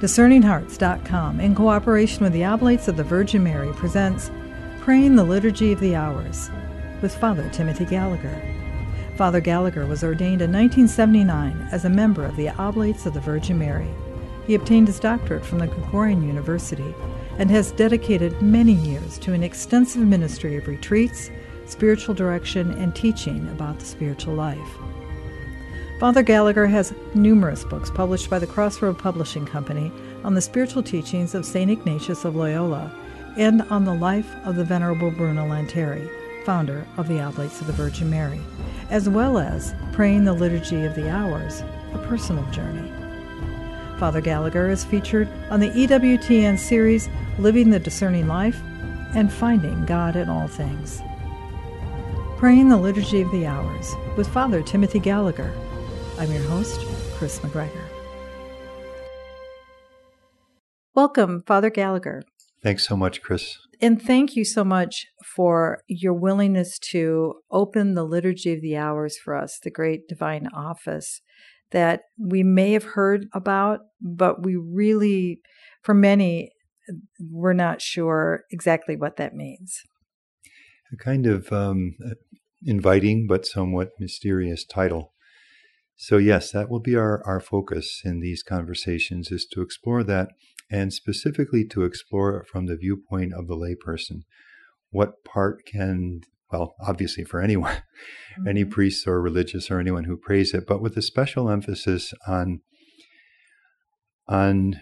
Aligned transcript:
DiscerningHearts.com, 0.00 1.40
in 1.40 1.54
cooperation 1.54 2.22
with 2.22 2.34
the 2.34 2.44
Oblates 2.44 2.86
of 2.86 2.98
the 2.98 3.02
Virgin 3.02 3.42
Mary, 3.42 3.72
presents 3.72 4.30
Praying 4.80 5.16
the 5.16 5.24
Liturgy 5.24 5.72
of 5.72 5.80
the 5.80 5.96
Hours 5.96 6.50
with 7.00 7.16
Father 7.16 7.48
Timothy 7.48 7.86
Gallagher. 7.86 8.42
Father 9.16 9.40
Gallagher 9.40 9.86
was 9.86 10.04
ordained 10.04 10.42
in 10.42 10.52
1979 10.52 11.68
as 11.72 11.86
a 11.86 11.90
member 11.90 12.26
of 12.26 12.36
the 12.36 12.50
Oblates 12.50 13.06
of 13.06 13.14
the 13.14 13.20
Virgin 13.20 13.58
Mary. 13.58 13.88
He 14.46 14.54
obtained 14.54 14.88
his 14.88 15.00
doctorate 15.00 15.46
from 15.46 15.60
the 15.60 15.66
Gregorian 15.66 16.22
University 16.22 16.94
and 17.38 17.50
has 17.50 17.72
dedicated 17.72 18.42
many 18.42 18.74
years 18.74 19.16
to 19.20 19.32
an 19.32 19.42
extensive 19.42 20.02
ministry 20.02 20.56
of 20.56 20.68
retreats, 20.68 21.30
spiritual 21.64 22.14
direction, 22.14 22.70
and 22.72 22.94
teaching 22.94 23.48
about 23.48 23.78
the 23.78 23.86
spiritual 23.86 24.34
life. 24.34 24.76
Father 25.98 26.22
Gallagher 26.22 26.66
has 26.66 26.92
numerous 27.14 27.64
books 27.64 27.90
published 27.90 28.28
by 28.28 28.38
the 28.38 28.46
Crossroad 28.46 28.98
Publishing 28.98 29.46
Company 29.46 29.90
on 30.24 30.34
the 30.34 30.42
spiritual 30.42 30.82
teachings 30.82 31.34
of 31.34 31.46
St. 31.46 31.70
Ignatius 31.70 32.26
of 32.26 32.36
Loyola 32.36 32.92
and 33.38 33.62
on 33.70 33.86
the 33.86 33.94
life 33.94 34.30
of 34.44 34.56
the 34.56 34.64
Venerable 34.64 35.10
Bruno 35.10 35.46
Lanteri, 35.46 36.06
founder 36.44 36.86
of 36.98 37.08
the 37.08 37.18
Oblates 37.20 37.62
of 37.62 37.66
the 37.66 37.72
Virgin 37.72 38.10
Mary, 38.10 38.40
as 38.90 39.08
well 39.08 39.38
as 39.38 39.74
Praying 39.94 40.24
the 40.24 40.34
Liturgy 40.34 40.84
of 40.84 40.94
the 40.94 41.08
Hours, 41.08 41.62
a 41.94 42.04
personal 42.06 42.44
journey. 42.50 42.92
Father 43.98 44.20
Gallagher 44.20 44.68
is 44.68 44.84
featured 44.84 45.30
on 45.48 45.60
the 45.60 45.70
EWTN 45.70 46.58
series 46.58 47.08
Living 47.38 47.70
the 47.70 47.78
Discerning 47.78 48.28
Life 48.28 48.60
and 49.14 49.32
Finding 49.32 49.86
God 49.86 50.14
in 50.14 50.28
All 50.28 50.46
Things. 50.46 51.00
Praying 52.36 52.68
the 52.68 52.76
Liturgy 52.76 53.22
of 53.22 53.30
the 53.30 53.46
Hours 53.46 53.94
with 54.18 54.28
Father 54.28 54.62
Timothy 54.62 54.98
Gallagher 54.98 55.54
I'm 56.18 56.32
your 56.32 56.42
host, 56.44 56.80
Kris 57.14 57.40
McGregor. 57.40 57.84
Welcome, 60.94 61.42
Father 61.46 61.68
Gallagher. 61.68 62.22
Thanks 62.62 62.88
so 62.88 62.96
much, 62.96 63.20
Kris. 63.20 63.58
And 63.82 64.00
thank 64.00 64.34
you 64.34 64.42
so 64.42 64.64
much 64.64 65.06
for 65.22 65.82
your 65.88 66.14
willingness 66.14 66.78
to 66.90 67.34
open 67.50 67.94
the 67.94 68.04
Liturgy 68.04 68.54
of 68.54 68.62
the 68.62 68.78
Hours 68.78 69.18
for 69.18 69.36
us, 69.36 69.58
the 69.62 69.70
great 69.70 70.08
divine 70.08 70.48
office 70.54 71.20
that 71.72 72.04
we 72.18 72.42
may 72.42 72.72
have 72.72 72.84
heard 72.84 73.26
about, 73.34 73.80
but 74.00 74.42
we 74.42 74.56
really, 74.56 75.40
for 75.82 75.92
many, 75.92 76.50
we're 77.20 77.52
not 77.52 77.82
sure 77.82 78.44
exactly 78.50 78.96
what 78.96 79.16
that 79.16 79.34
means. 79.34 79.82
A 80.94 80.96
kind 80.96 81.26
of 81.26 81.52
um, 81.52 81.96
inviting 82.64 83.26
but 83.26 83.44
somewhat 83.44 83.90
mysterious 83.98 84.64
title. 84.64 85.12
So, 85.96 86.18
yes, 86.18 86.52
that 86.52 86.68
will 86.68 86.80
be 86.80 86.94
our, 86.94 87.26
our 87.26 87.40
focus 87.40 88.02
in 88.04 88.20
these 88.20 88.42
conversations 88.42 89.32
is 89.32 89.46
to 89.52 89.62
explore 89.62 90.04
that 90.04 90.28
and 90.70 90.92
specifically 90.92 91.64
to 91.68 91.84
explore 91.84 92.36
it 92.36 92.46
from 92.46 92.66
the 92.66 92.76
viewpoint 92.76 93.32
of 93.32 93.46
the 93.46 93.56
layperson. 93.56 94.22
What 94.90 95.24
part 95.24 95.64
can, 95.64 96.20
well, 96.52 96.74
obviously 96.86 97.24
for 97.24 97.40
anyone, 97.40 97.72
mm-hmm. 98.38 98.48
any 98.48 98.64
priest 98.64 99.06
or 99.06 99.22
religious 99.22 99.70
or 99.70 99.80
anyone 99.80 100.04
who 100.04 100.18
prays 100.18 100.52
it, 100.52 100.66
but 100.66 100.82
with 100.82 100.96
a 100.96 101.02
special 101.02 101.50
emphasis 101.50 102.12
on 102.26 102.60
on 104.28 104.80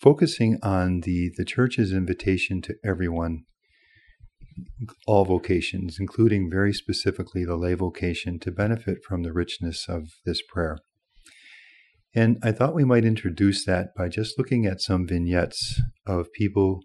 focusing 0.00 0.58
on 0.62 1.00
the, 1.00 1.30
the 1.36 1.44
church's 1.46 1.92
invitation 1.92 2.60
to 2.60 2.74
everyone 2.84 3.44
all 5.06 5.24
vocations, 5.24 5.98
including 5.98 6.50
very 6.50 6.72
specifically 6.72 7.44
the 7.44 7.56
lay 7.56 7.74
vocation, 7.74 8.38
to 8.40 8.50
benefit 8.50 8.98
from 9.04 9.22
the 9.22 9.32
richness 9.32 9.86
of 9.88 10.10
this 10.24 10.42
prayer. 10.42 10.78
And 12.14 12.38
I 12.42 12.52
thought 12.52 12.74
we 12.74 12.84
might 12.84 13.04
introduce 13.04 13.64
that 13.66 13.94
by 13.96 14.08
just 14.08 14.38
looking 14.38 14.66
at 14.66 14.80
some 14.80 15.06
vignettes 15.06 15.80
of 16.06 16.32
people 16.32 16.80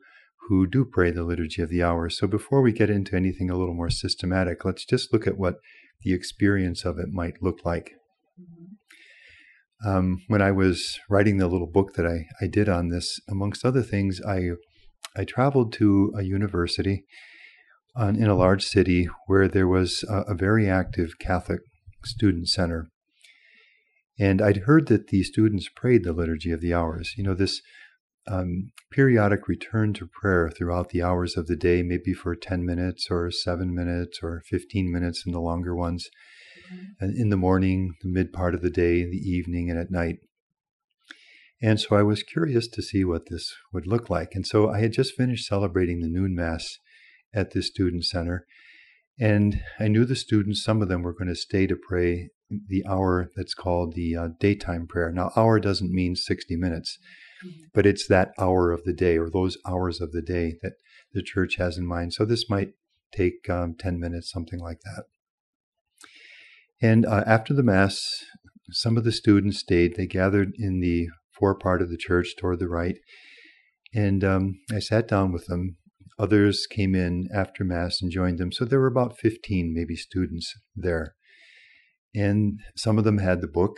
who 0.48 0.68
do 0.68 0.84
pray 0.84 1.12
the 1.12 1.24
Liturgy 1.24 1.62
of 1.62 1.70
the 1.70 1.82
Hours. 1.82 2.18
So 2.18 2.28
before 2.28 2.62
we 2.62 2.74
get 2.74 2.90
into 2.90 3.16
anything 3.16 3.50
a 3.50 3.56
little 3.56 3.74
more 3.74 3.90
systematic, 3.90 4.66
let's 4.66 4.86
just 4.86 5.14
look 5.14 5.26
at 5.26 5.38
what 5.38 5.56
the 6.04 6.14
experience 6.14 6.84
of 6.84 7.00
it 7.00 7.10
might 7.10 7.42
look 7.42 7.60
like. 7.64 7.94
Um, 9.86 10.22
when 10.28 10.42
I 10.42 10.52
was 10.52 11.00
writing 11.10 11.38
the 11.38 11.48
little 11.48 11.68
book 11.68 11.94
that 11.94 12.06
I, 12.06 12.28
I 12.42 12.48
did 12.48 12.70
on 12.70 12.90
this, 12.90 13.20
amongst 13.30 13.66
other 13.66 13.82
things, 13.82 14.22
I 14.26 14.52
I 15.16 15.26
traveled 15.26 15.72
to 15.74 16.12
a 16.18 16.24
university 16.24 17.06
on, 17.96 18.16
in 18.16 18.28
a 18.28 18.36
large 18.36 18.66
city 18.66 19.08
where 19.28 19.48
there 19.48 19.68
was 19.68 20.04
a, 20.10 20.32
a 20.32 20.36
very 20.36 20.70
active 20.70 21.20
Catholic 21.20 21.62
student 22.04 22.50
center. 22.50 22.90
And 24.20 24.42
I'd 24.42 24.64
heard 24.66 24.88
that 24.88 25.08
the 25.08 25.24
students 25.24 25.70
prayed 25.76 26.04
the 26.04 26.14
Liturgy 26.14 26.52
of 26.52 26.62
the 26.62 26.74
Hours. 26.74 27.14
You 27.18 27.24
know, 27.24 27.34
this 27.34 27.62
um, 28.28 28.72
periodic 28.92 29.48
return 29.48 29.94
to 29.94 30.08
prayer 30.08 30.50
throughout 30.50 30.90
the 30.90 31.02
hours 31.02 31.36
of 31.36 31.48
the 31.48 31.56
day, 31.56 31.84
maybe 31.84 32.14
for 32.14 32.36
10 32.36 32.66
minutes 32.66 33.08
or 33.10 33.32
seven 33.32 33.74
minutes 33.74 34.20
or 34.24 34.42
15 34.50 34.92
minutes 34.92 35.24
in 35.26 35.34
the 35.34 35.42
longer 35.42 35.76
ones, 35.76 36.10
mm-hmm. 36.72 37.22
in 37.22 37.30
the 37.30 37.38
morning, 37.38 37.96
the 38.02 38.10
mid 38.10 38.32
part 38.32 38.56
of 38.56 38.62
the 38.62 38.70
day, 38.70 39.02
in 39.02 39.12
the 39.12 39.18
evening, 39.18 39.70
and 39.70 39.80
at 39.80 39.92
night. 39.92 40.18
And 41.62 41.80
so 41.80 41.96
I 41.96 42.04
was 42.04 42.24
curious 42.24 42.68
to 42.68 42.82
see 42.82 43.04
what 43.04 43.30
this 43.30 43.54
would 43.72 43.88
look 43.88 44.10
like. 44.10 44.32
And 44.34 44.46
so 44.46 44.70
I 44.70 44.80
had 44.80 44.94
just 44.94 45.16
finished 45.16 45.48
celebrating 45.48 46.02
the 46.02 46.10
noon 46.10 46.36
Mass 46.36 46.78
at 47.34 47.52
the 47.52 47.62
student 47.62 48.06
center. 48.06 48.46
And 49.20 49.62
I 49.80 49.88
knew 49.88 50.06
the 50.06 50.16
students, 50.16 50.64
some 50.64 50.82
of 50.82 50.88
them 50.88 51.04
were 51.04 51.14
going 51.14 51.28
to 51.28 51.36
stay 51.36 51.68
to 51.68 51.76
pray 51.76 52.30
the 52.68 52.84
hour 52.88 53.30
that's 53.36 53.54
called 53.54 53.94
the 53.94 54.16
uh, 54.16 54.28
daytime 54.40 54.88
prayer. 54.88 55.12
Now, 55.12 55.32
hour 55.36 55.60
doesn't 55.60 55.92
mean 55.92 56.16
60 56.16 56.56
minutes, 56.56 56.98
mm-hmm. 57.46 57.64
but 57.74 57.86
it's 57.86 58.08
that 58.08 58.32
hour 58.40 58.72
of 58.72 58.84
the 58.84 58.94
day 58.94 59.18
or 59.18 59.30
those 59.30 59.58
hours 59.68 60.02
of 60.02 60.12
the 60.12 60.22
day 60.22 60.56
that 60.62 60.74
the 61.14 61.24
church 61.24 61.56
has 61.58 61.78
in 61.78 61.86
mind. 61.86 62.14
So 62.14 62.26
this 62.26 62.50
might 62.50 62.72
take 63.16 63.50
um, 63.50 63.76
10 63.78 64.00
minutes, 64.00 64.32
something 64.32 64.60
like 64.60 64.80
that. 64.84 65.04
And 66.82 67.06
uh, 67.06 67.24
after 67.26 67.54
the 67.54 67.64
Mass, 67.64 68.26
some 68.72 68.98
of 68.98 69.04
the 69.04 69.12
students 69.12 69.60
stayed. 69.60 69.96
They 69.96 70.08
gathered 70.08 70.54
in 70.58 70.80
the 70.80 71.08
fore 71.32 71.56
part 71.56 71.82
of 71.82 71.90
the 71.90 71.98
church 71.98 72.36
toward 72.38 72.60
the 72.60 72.68
right. 72.68 72.98
And 73.94 74.24
um, 74.24 74.60
I 74.72 74.80
sat 74.80 75.08
down 75.08 75.32
with 75.32 75.46
them 75.48 75.78
Others 76.20 76.68
came 76.68 76.94
in 76.96 77.28
after 77.34 77.64
Mass 77.64 78.02
and 78.02 78.12
joined 78.12 78.38
them. 78.38 78.52
So 78.52 78.66
there 78.66 78.80
were 78.80 78.88
about 78.88 79.18
15, 79.18 79.74
maybe, 79.74 79.96
students 79.96 80.54
there. 80.76 81.16
And 82.16 82.60
some 82.76 82.98
of 82.98 83.04
them 83.04 83.18
had 83.18 83.42
the 83.42 83.48
book 83.48 83.78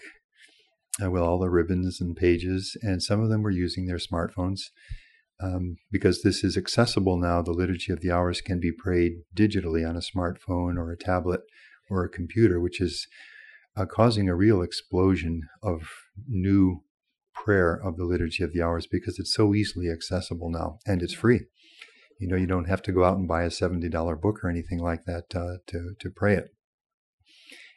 uh, 1.02 1.10
with 1.10 1.22
all 1.22 1.40
the 1.40 1.50
ribbons 1.50 2.02
and 2.02 2.16
pages, 2.16 2.78
and 2.82 3.02
some 3.02 3.22
of 3.22 3.30
them 3.30 3.42
were 3.42 3.52
using 3.52 3.86
their 3.86 3.98
smartphones. 3.98 4.62
Um, 5.42 5.76
because 5.92 6.22
this 6.22 6.44
is 6.44 6.56
accessible 6.56 7.18
now, 7.18 7.42
the 7.42 7.52
Liturgy 7.52 7.92
of 7.92 8.00
the 8.00 8.12
Hours 8.12 8.40
can 8.40 8.60
be 8.60 8.72
prayed 8.72 9.14
digitally 9.36 9.88
on 9.88 9.98
a 9.98 10.00
smartphone 10.00 10.78
or 10.78 10.92
a 10.92 10.98
tablet 10.98 11.42
or 11.90 12.04
a 12.04 12.10
computer, 12.10 12.60
which 12.60 12.80
is 12.80 13.08
uh, 13.76 13.86
causing 13.86 14.30
a 14.30 14.36
real 14.36 14.62
explosion 14.62 15.42
of 15.62 15.90
new 16.28 16.84
prayer 17.34 17.74
of 17.74 17.98
the 17.98 18.06
Liturgy 18.06 18.44
of 18.44 18.54
the 18.54 18.62
Hours 18.62 18.88
because 18.88 19.20
it's 19.20 19.34
so 19.34 19.54
easily 19.54 19.90
accessible 19.90 20.50
now 20.50 20.80
and 20.86 21.02
it's 21.02 21.14
free. 21.14 21.42
You 22.20 22.28
know, 22.28 22.36
you 22.36 22.48
don't 22.48 22.70
have 22.70 22.82
to 22.84 22.92
go 22.92 23.04
out 23.04 23.18
and 23.18 23.28
buy 23.28 23.44
a 23.44 23.50
$70 23.50 24.22
book 24.22 24.44
or 24.44 24.50
anything 24.50 24.80
like 24.80 25.06
that 25.06 25.36
uh, 25.36 25.58
to, 25.68 25.94
to 26.00 26.10
pray 26.10 26.36
it. 26.36 26.50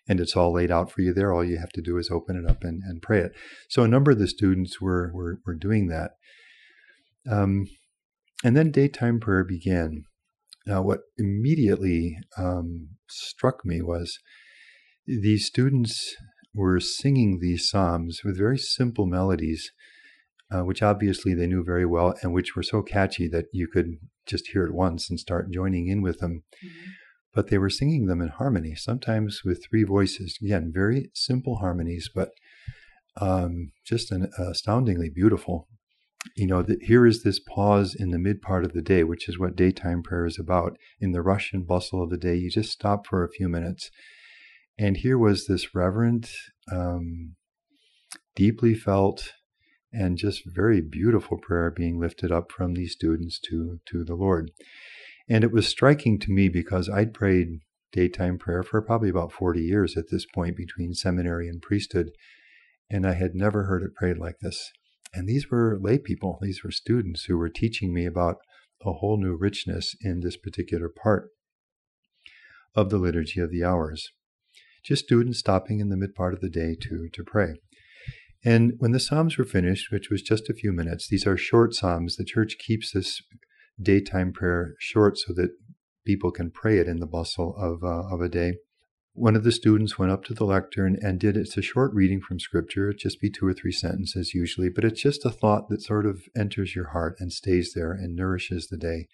And 0.09 0.21
it's 0.21 0.37
all 0.37 0.53
laid 0.53 0.71
out 0.71 0.91
for 0.91 1.03
you 1.03 1.13
there. 1.13 1.33
All 1.33 1.45
you 1.45 1.59
have 1.59 1.73
to 1.73 1.83
do 1.83 1.99
is 1.99 2.11
open 2.11 2.43
it 2.43 2.51
up 2.51 2.63
and, 2.63 2.83
and 2.85 3.03
pray 3.03 3.21
it. 3.21 3.33
So 3.69 3.83
a 3.83 3.89
number 3.89 4.13
of 4.13 4.19
the 4.19 4.29
students 4.29 4.81
were, 4.81 5.11
were, 5.13 5.41
were 5.45 5.55
doing 5.55 5.89
that. 5.89 6.13
Um, 7.31 7.67
and 8.43 8.57
then 8.57 8.71
daytime 8.71 9.21
prayer 9.21 9.45
began. 9.45 10.05
Now, 10.67 10.83
what 10.83 11.01
immediately 11.19 12.17
um, 12.37 12.91
struck 13.09 13.65
me 13.65 13.83
was 13.83 14.19
these 15.07 15.47
students 15.47 16.15
were 16.55 16.81
singing 16.81 17.39
these 17.41 17.69
psalms 17.69 18.21
with 18.25 18.39
very 18.39 18.59
simple 18.59 19.07
melodies, 19.07 19.73
uh, 20.51 20.61
which 20.61 20.83
obviously 20.83 21.35
they 21.35 21.47
knew 21.47 21.63
very 21.63 21.85
well 21.85 22.15
and 22.23 22.33
which 22.33 22.57
were 22.57 22.63
so 22.63 22.83
catchy 22.83 23.29
that 23.29 23.47
you 23.53 23.69
could 23.69 23.97
just 24.27 24.49
hear 24.49 24.65
it 24.65 24.75
once 24.75 25.11
and 25.11 25.21
start 25.21 25.51
joining 25.53 25.89
in 25.89 26.03
with 26.03 26.19
them. 26.21 26.45
Mm-hmm. 26.65 26.91
But 27.35 27.49
they 27.49 27.59
were 27.59 27.71
singing 27.71 28.07
them 28.07 28.21
in 28.21 28.29
harmony, 28.29 28.75
sometimes 28.75 29.43
with 29.45 29.65
three 29.69 29.85
voices. 29.85 30.39
Again, 30.43 30.73
very 30.75 31.11
simple 31.15 31.57
harmonies, 31.57 32.09
but 32.13 32.31
um, 33.21 33.73
just 33.87 34.11
an 34.11 34.31
astoundingly 34.39 35.11
beautiful. 35.11 35.69
You 36.37 36.47
know, 36.47 36.63
that 36.63 36.83
here 36.83 37.07
is 37.07 37.23
this 37.23 37.39
pause 37.39 37.95
in 37.95 38.11
the 38.11 38.19
mid 38.19 38.43
part 38.43 38.65
of 38.65 38.73
the 38.73 38.83
day, 38.83 39.05
which 39.05 39.29
is 39.29 39.39
what 39.39 39.57
daytime 39.57 40.03
prayer 40.03 40.27
is 40.27 40.39
about. 40.39 40.77
In 41.01 41.13
the 41.13 41.23
rush 41.23 41.53
and 41.53 41.67
bustle 41.67 42.03
of 42.03 42.11
the 42.11 42.17
day, 42.17 42.35
you 42.35 42.51
just 42.51 42.73
stop 42.73 43.07
for 43.07 43.23
a 43.23 43.31
few 43.31 43.49
minutes. 43.49 43.91
And 44.79 44.97
here 44.97 45.19
was 45.19 45.47
this 45.47 45.75
reverent, 45.75 46.31
um, 46.73 47.37
deeply 48.35 48.75
felt 48.75 49.33
and 49.93 50.19
just 50.19 50.43
very 50.45 50.81
beautiful 50.81 51.39
prayer 51.39 51.71
being 51.71 51.99
lifted 51.99 52.31
up 52.31 52.53
from 52.53 52.75
these 52.75 52.93
students 52.93 53.39
to, 53.39 53.81
to 53.87 54.05
the 54.05 54.15
Lord. 54.15 54.51
And 55.29 55.45
it 55.45 55.53
was 55.53 55.69
striking 55.69 56.19
to 56.21 56.33
me 56.33 56.49
because 56.49 56.89
I'd 56.89 57.15
prayed 57.15 57.61
daytime 57.93 58.39
prayer 58.39 58.63
for 58.63 58.81
probably 58.83 59.09
about 59.09 59.33
40 59.33 59.61
years 59.61 59.97
at 59.97 60.11
this 60.11 60.27
point 60.27 60.57
between 60.57 60.95
seminary 60.95 61.49
and 61.49 61.63
priesthood, 61.63 62.11
and 62.91 63.07
I 63.07 63.15
had 63.15 63.35
never 63.35 63.65
heard 63.65 63.83
it 63.83 63.95
prayed 63.95 64.19
like 64.19 64.39
this. 64.41 64.71
And 65.15 65.29
these 65.29 65.51
were 65.51 65.79
lay 65.81 65.99
people, 65.99 66.39
these 66.43 66.63
were 66.63 66.71
students 66.71 67.25
who 67.25 67.39
were 67.39 67.49
teaching 67.49 67.95
me 67.95 68.07
about 68.07 68.37
a 68.85 68.93
whole 68.93 69.17
new 69.17 69.37
richness 69.37 69.95
in 70.01 70.21
this 70.21 70.37
particular 70.37 70.89
part 70.89 71.31
of 72.75 72.91
the 72.91 72.99
Liturgy 72.99 73.41
of 73.41 73.51
the 73.51 73.65
Hours. 73.65 74.13
Just 74.85 75.05
students 75.05 75.39
stopping 75.39 75.81
in 75.81 75.89
the 75.89 75.97
mid 75.97 76.15
part 76.15 76.35
of 76.35 76.41
the 76.41 76.51
day 76.51 76.77
to, 76.83 77.09
to 77.13 77.25
pray. 77.25 77.55
And 78.45 78.75
when 78.79 78.93
the 78.93 79.01
Psalms 79.01 79.37
were 79.37 79.45
finished, 79.45 79.91
which 79.91 80.11
was 80.11 80.23
just 80.23 80.49
a 80.49 80.55
few 80.55 80.73
minutes, 80.73 81.09
these 81.09 81.27
are 81.27 81.37
short 81.37 81.75
Psalms. 81.75 82.17
The 82.17 82.25
church 82.25 82.57
keeps 82.59 82.93
this 82.93 83.23
daytime 83.81 84.33
prayer 84.33 84.75
short 84.79 85.19
so 85.19 85.33
that 85.35 85.51
people 86.07 86.31
can 86.31 86.51
pray 86.51 86.79
it 86.79 86.89
in 86.89 87.01
the 87.01 87.07
bustle 87.07 87.55
of, 87.57 87.83
uh, 87.83 88.15
of 88.15 88.21
a 88.21 88.29
day. 88.29 88.55
One 89.13 89.35
of 89.35 89.43
the 89.43 89.51
students 89.51 89.99
went 89.99 90.13
up 90.13 90.25
to 90.27 90.35
the 90.35 90.45
lectern 90.45 90.97
and 91.03 91.19
did 91.19 91.37
it's 91.37 91.57
a 91.57 91.63
short 91.63 91.93
reading 91.93 92.21
from 92.21 92.39
scripture. 92.39 92.91
It 92.91 93.01
just 93.01 93.21
be 93.21 93.29
two 93.29 93.47
or 93.47 93.53
three 93.53 93.73
sentences 93.73 94.33
usually, 94.33 94.69
but 94.69 94.85
it's 94.85 95.03
just 95.03 95.25
a 95.25 95.31
thought 95.31 95.69
that 95.69 95.83
sort 95.83 96.07
of 96.07 96.23
enters 96.37 96.77
your 96.77 96.91
heart 96.91 97.17
and 97.19 97.33
stays 97.33 97.73
there 97.75 97.91
and 97.91 98.15
nourishes 98.15 98.69
the 98.69 98.77
day. 98.77 99.09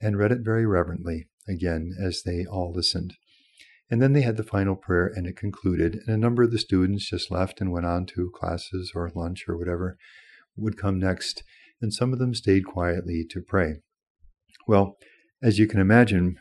And 0.00 0.18
read 0.18 0.32
it 0.32 0.40
very 0.42 0.66
reverently 0.66 1.28
again 1.48 1.94
as 2.00 2.22
they 2.24 2.44
all 2.44 2.72
listened. 2.72 3.14
And 3.90 4.02
then 4.02 4.12
they 4.12 4.20
had 4.20 4.36
the 4.36 4.42
final 4.42 4.76
prayer 4.76 5.10
and 5.14 5.26
it 5.26 5.36
concluded. 5.36 5.98
And 6.06 6.14
a 6.14 6.18
number 6.18 6.42
of 6.42 6.50
the 6.50 6.58
students 6.58 7.08
just 7.08 7.30
left 7.30 7.60
and 7.60 7.72
went 7.72 7.86
on 7.86 8.06
to 8.06 8.30
classes 8.34 8.92
or 8.94 9.10
lunch 9.14 9.48
or 9.48 9.56
whatever 9.56 9.96
would 10.56 10.76
come 10.76 10.98
next. 10.98 11.42
And 11.80 11.92
some 11.92 12.12
of 12.12 12.18
them 12.18 12.34
stayed 12.34 12.66
quietly 12.66 13.24
to 13.30 13.40
pray. 13.40 13.76
Well, 14.66 14.98
as 15.42 15.58
you 15.58 15.66
can 15.66 15.80
imagine, 15.80 16.36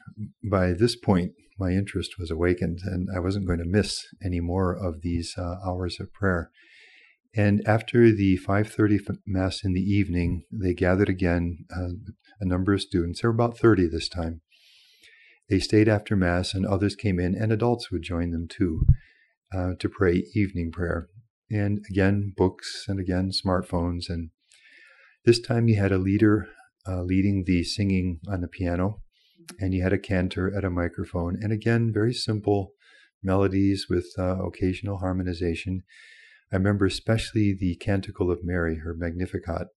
by 0.49 0.73
this 0.73 0.95
point, 0.95 1.33
my 1.59 1.71
interest 1.71 2.15
was 2.19 2.31
awakened 2.31 2.79
and 2.83 3.07
I 3.15 3.19
wasn't 3.19 3.47
going 3.47 3.59
to 3.59 3.65
miss 3.65 4.05
any 4.23 4.39
more 4.39 4.73
of 4.73 5.01
these 5.01 5.35
uh, 5.37 5.55
hours 5.65 5.99
of 5.99 6.11
prayer. 6.11 6.51
And 7.35 7.61
after 7.67 8.11
the 8.11 8.37
5:30 8.37 9.19
mass 9.25 9.63
in 9.63 9.73
the 9.73 9.81
evening, 9.81 10.43
they 10.51 10.73
gathered 10.73 11.09
again, 11.09 11.65
uh, 11.75 11.89
a 12.39 12.45
number 12.45 12.73
of 12.73 12.81
students. 12.81 13.21
There 13.21 13.31
were 13.31 13.35
about 13.35 13.57
30 13.57 13.87
this 13.87 14.09
time, 14.09 14.41
they 15.49 15.59
stayed 15.59 15.87
after 15.87 16.15
Mass, 16.15 16.53
and 16.53 16.65
others 16.65 16.95
came 16.95 17.19
in, 17.19 17.35
and 17.35 17.51
adults 17.51 17.89
would 17.91 18.01
join 18.01 18.31
them 18.31 18.47
too 18.47 18.85
uh, 19.55 19.73
to 19.79 19.89
pray 19.89 20.25
evening 20.33 20.71
prayer. 20.71 21.07
And 21.49 21.79
again, 21.89 22.33
books, 22.35 22.85
and 22.87 22.99
again, 22.99 23.31
smartphones. 23.31 24.09
And 24.09 24.31
this 25.25 25.39
time 25.39 25.67
you 25.67 25.77
had 25.77 25.91
a 25.91 25.97
leader 25.97 26.49
uh, 26.87 27.03
leading 27.03 27.43
the 27.45 27.63
singing 27.63 28.19
on 28.27 28.41
the 28.41 28.47
piano, 28.47 29.01
and 29.59 29.73
you 29.73 29.81
had 29.81 29.93
a 29.93 29.97
cantor 29.97 30.53
at 30.55 30.65
a 30.65 30.69
microphone. 30.69 31.37
And 31.41 31.53
again, 31.53 31.91
very 31.93 32.13
simple 32.13 32.73
melodies 33.23 33.87
with 33.89 34.07
uh, 34.17 34.45
occasional 34.45 34.97
harmonization. 34.97 35.83
I 36.51 36.55
remember 36.55 36.85
especially 36.85 37.55
the 37.57 37.75
Canticle 37.75 38.31
of 38.31 38.43
Mary, 38.43 38.77
her 38.77 38.93
Magnificat, 38.93 39.67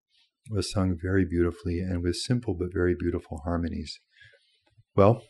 was 0.51 0.71
sung 0.71 0.97
very 1.01 1.25
beautifully 1.25 1.81
and 1.81 2.03
with 2.03 2.17
simple 2.17 2.55
but 2.55 2.73
very 2.73 2.95
beautiful 2.99 3.43
harmonies. 3.45 4.01
Well, 4.97 5.23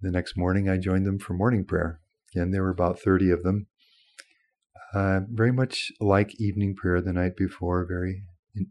the 0.00 0.10
next 0.10 0.36
morning, 0.36 0.68
I 0.68 0.78
joined 0.78 1.06
them 1.06 1.18
for 1.18 1.34
morning 1.34 1.64
prayer. 1.64 2.00
Again, 2.34 2.50
there 2.50 2.62
were 2.62 2.70
about 2.70 2.98
30 2.98 3.30
of 3.30 3.42
them. 3.42 3.66
Uh, 4.94 5.20
very 5.30 5.52
much 5.52 5.90
like 6.00 6.38
evening 6.40 6.74
prayer 6.74 7.00
the 7.00 7.12
night 7.12 7.36
before, 7.36 7.86
very 7.86 8.22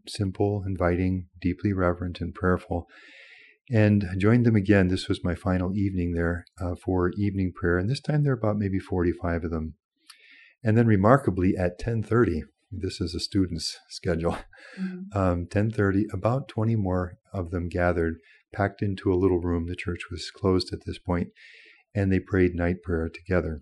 simple, 0.06 0.62
inviting, 0.66 1.26
deeply 1.40 1.72
reverent, 1.72 2.20
and 2.20 2.34
prayerful. 2.34 2.86
And 3.70 4.06
I 4.10 4.16
joined 4.16 4.46
them 4.46 4.56
again. 4.56 4.88
This 4.88 5.08
was 5.08 5.24
my 5.24 5.34
final 5.34 5.76
evening 5.76 6.12
there 6.12 6.44
uh, 6.60 6.74
for 6.74 7.10
evening 7.16 7.52
prayer, 7.54 7.78
and 7.78 7.88
this 7.88 8.00
time 8.00 8.22
there 8.22 8.34
were 8.34 8.38
about 8.38 8.58
maybe 8.58 8.78
45 8.78 9.44
of 9.44 9.50
them. 9.50 9.74
And 10.64 10.76
then, 10.76 10.86
remarkably, 10.86 11.56
at 11.56 11.80
10:30, 11.80 12.42
this 12.70 13.00
is 13.00 13.14
a 13.14 13.20
student's 13.20 13.78
schedule. 13.88 14.38
Mm-hmm. 14.80 15.18
Um, 15.18 15.46
10:30, 15.46 16.04
about 16.12 16.48
20 16.48 16.76
more 16.76 17.18
of 17.32 17.50
them 17.50 17.68
gathered 17.68 18.18
packed 18.52 18.82
into 18.82 19.12
a 19.12 19.16
little 19.16 19.40
room. 19.40 19.66
The 19.66 19.76
church 19.76 20.10
was 20.10 20.30
closed 20.30 20.72
at 20.72 20.84
this 20.84 20.98
point, 20.98 21.28
and 21.94 22.12
they 22.12 22.20
prayed 22.20 22.54
night 22.54 22.82
prayer 22.82 23.08
together. 23.08 23.60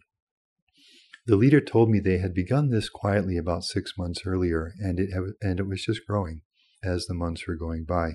The 1.27 1.37
leader 1.37 1.61
told 1.61 1.91
me 1.91 2.01
they 2.01 2.19
had 2.19 2.35
begun 2.35 2.71
this 2.71 2.89
quietly 2.89 3.37
about 3.37 3.65
six 3.65 3.93
months 3.97 4.23
earlier, 4.27 4.73
and 4.79 4.99
it, 4.99 5.11
and 5.41 5.61
it 5.61 5.67
was 5.67 5.85
just 5.85 6.07
growing 6.07 6.43
as 6.83 7.07
the 7.07 7.15
months 7.15 7.47
were 7.47 7.57
going 7.57 7.85
by. 7.85 8.15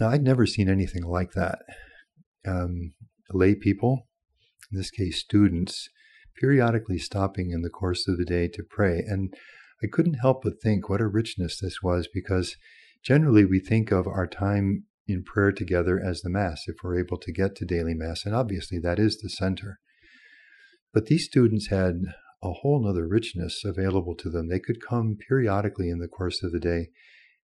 Now, 0.00 0.08
I'd 0.08 0.22
never 0.22 0.46
seen 0.46 0.68
anything 0.68 1.04
like 1.04 1.32
that. 1.32 1.58
Um, 2.46 2.94
lay 3.30 3.54
people, 3.54 4.08
in 4.70 4.78
this 4.78 4.90
case 4.90 5.20
students, 5.20 5.88
periodically 6.40 6.98
stopping 6.98 7.50
in 7.50 7.62
the 7.62 7.70
course 7.70 8.08
of 8.08 8.18
the 8.18 8.24
day 8.24 8.48
to 8.48 8.64
pray. 8.68 8.98
And 9.06 9.34
I 9.82 9.86
couldn't 9.86 10.14
help 10.14 10.42
but 10.42 10.60
think 10.62 10.88
what 10.88 11.00
a 11.00 11.06
richness 11.06 11.58
this 11.60 11.82
was 11.82 12.08
because 12.12 12.56
generally 13.02 13.44
we 13.44 13.60
think 13.60 13.90
of 13.90 14.06
our 14.06 14.26
time 14.26 14.84
in 15.06 15.24
prayer 15.24 15.52
together 15.52 16.00
as 16.00 16.22
the 16.22 16.30
Mass, 16.30 16.64
if 16.66 16.76
we're 16.82 16.98
able 16.98 17.18
to 17.18 17.32
get 17.32 17.56
to 17.56 17.64
daily 17.64 17.94
Mass. 17.94 18.24
And 18.24 18.34
obviously, 18.34 18.78
that 18.78 18.98
is 18.98 19.18
the 19.18 19.28
center. 19.28 19.80
But 20.92 21.06
these 21.06 21.24
students 21.24 21.68
had 21.68 22.02
a 22.42 22.52
whole 22.52 22.86
other 22.88 23.06
richness 23.06 23.62
available 23.64 24.14
to 24.16 24.28
them. 24.28 24.48
They 24.48 24.60
could 24.60 24.84
come 24.84 25.16
periodically 25.28 25.88
in 25.88 25.98
the 25.98 26.08
course 26.08 26.42
of 26.42 26.52
the 26.52 26.60
day 26.60 26.88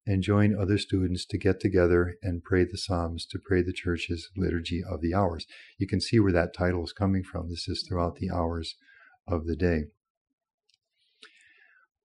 and 0.08 0.22
join 0.22 0.56
other 0.56 0.78
students 0.78 1.26
to 1.26 1.38
get 1.38 1.60
together 1.60 2.16
and 2.22 2.44
pray 2.44 2.64
the 2.64 2.78
Psalms, 2.78 3.26
to 3.26 3.40
pray 3.40 3.62
the 3.62 3.74
church's 3.74 4.30
liturgy 4.38 4.84
of 4.88 5.02
the 5.02 5.14
hours. 5.14 5.48
You 5.78 5.88
can 5.88 6.00
see 6.00 6.20
where 6.20 6.32
that 6.32 6.54
title 6.54 6.84
is 6.84 6.94
coming 6.94 7.24
from. 7.24 7.50
This 7.50 7.68
is 7.68 7.84
throughout 7.88 8.16
the 8.16 8.30
hours 8.32 8.76
of 9.28 9.46
the 9.48 9.56
day. 9.56 9.86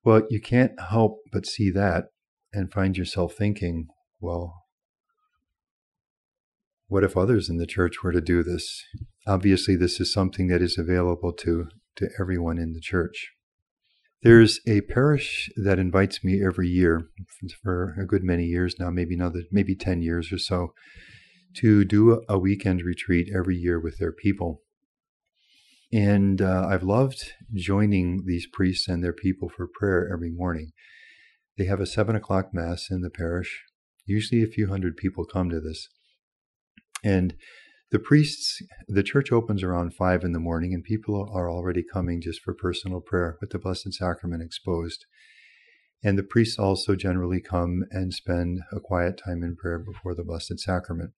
Well, 0.03 0.23
you 0.31 0.41
can't 0.41 0.81
help 0.81 1.19
but 1.31 1.45
see 1.45 1.71
that 1.73 2.07
and 2.53 2.73
find 2.73 2.97
yourself 2.97 3.35
thinking, 3.35 3.89
well, 4.19 4.60
what 6.91 7.05
if 7.05 7.17
others 7.17 7.49
in 7.49 7.57
the 7.57 7.69
church 7.69 8.03
were 8.03 8.11
to 8.11 8.21
do 8.21 8.43
this? 8.43 8.85
Obviously, 9.25 9.77
this 9.77 10.01
is 10.01 10.13
something 10.13 10.49
that 10.49 10.61
is 10.61 10.77
available 10.77 11.33
to, 11.33 11.69
to 11.95 12.09
everyone 12.19 12.59
in 12.59 12.73
the 12.73 12.81
church. 12.81 13.31
There's 14.25 14.59
a 14.67 14.81
parish 14.81 15.49
that 15.57 15.79
invites 15.79 16.25
me 16.25 16.45
every 16.45 16.69
year 16.69 17.07
for 17.63 17.95
a 17.97 18.05
good 18.05 18.25
many 18.25 18.45
years 18.45 18.75
now, 18.81 18.91
maybe 18.91 19.15
another, 19.15 19.43
maybe 19.53 19.77
10 19.77 20.03
years 20.03 20.33
or 20.33 20.39
so, 20.39 20.75
to 21.59 21.85
do 21.85 22.23
a 22.29 22.41
weekend 22.41 22.83
retreat 22.83 23.31
every 23.33 23.57
year 23.57 23.79
with 23.79 23.99
their 23.99 24.13
people. 24.13 24.63
And 25.93 26.43
uh, 26.43 26.67
I've 26.69 26.83
loved 26.83 27.35
joining 27.55 28.25
these 28.27 28.49
priests 28.53 28.89
and 28.89 29.03
their 29.03 29.13
people 29.13 29.49
for 29.49 29.69
prayer 29.73 30.11
every 30.13 30.31
morning. 30.31 30.73
They 31.57 31.67
have 31.67 31.81
a 31.81 31.87
seven 31.87 32.17
o'clock 32.17 32.53
mass 32.53 32.89
in 32.91 33.03
the 33.03 33.11
parish. 33.11 33.63
Usually 34.07 34.43
a 34.43 34.49
few 34.49 34.67
hundred 34.67 34.97
people 34.97 35.25
come 35.25 35.51
to 35.51 35.61
this. 35.61 35.89
And 37.03 37.35
the 37.91 37.99
priests, 37.99 38.63
the 38.87 39.03
church 39.03 39.33
opens 39.33 39.63
around 39.63 39.95
five 39.95 40.23
in 40.23 40.33
the 40.33 40.39
morning, 40.39 40.73
and 40.75 40.85
people 40.85 41.29
are 41.33 41.51
already 41.51 41.83
coming 41.83 42.21
just 42.21 42.41
for 42.41 42.55
personal 42.55 43.01
prayer 43.01 43.37
with 43.41 43.51
the 43.51 43.59
Blessed 43.59 43.93
Sacrament 43.93 44.43
exposed. 44.43 45.07
And 46.03 46.17
the 46.17 46.23
priests 46.23 46.59
also 46.59 46.95
generally 46.95 47.41
come 47.41 47.85
and 47.91 48.15
spend 48.15 48.61
a 48.73 48.81
quiet 48.81 49.21
time 49.23 49.43
in 49.43 49.57
prayer 49.57 49.79
before 49.79 50.15
the 50.15 50.25
Blessed 50.25 50.61
Sacrament. 50.61 51.13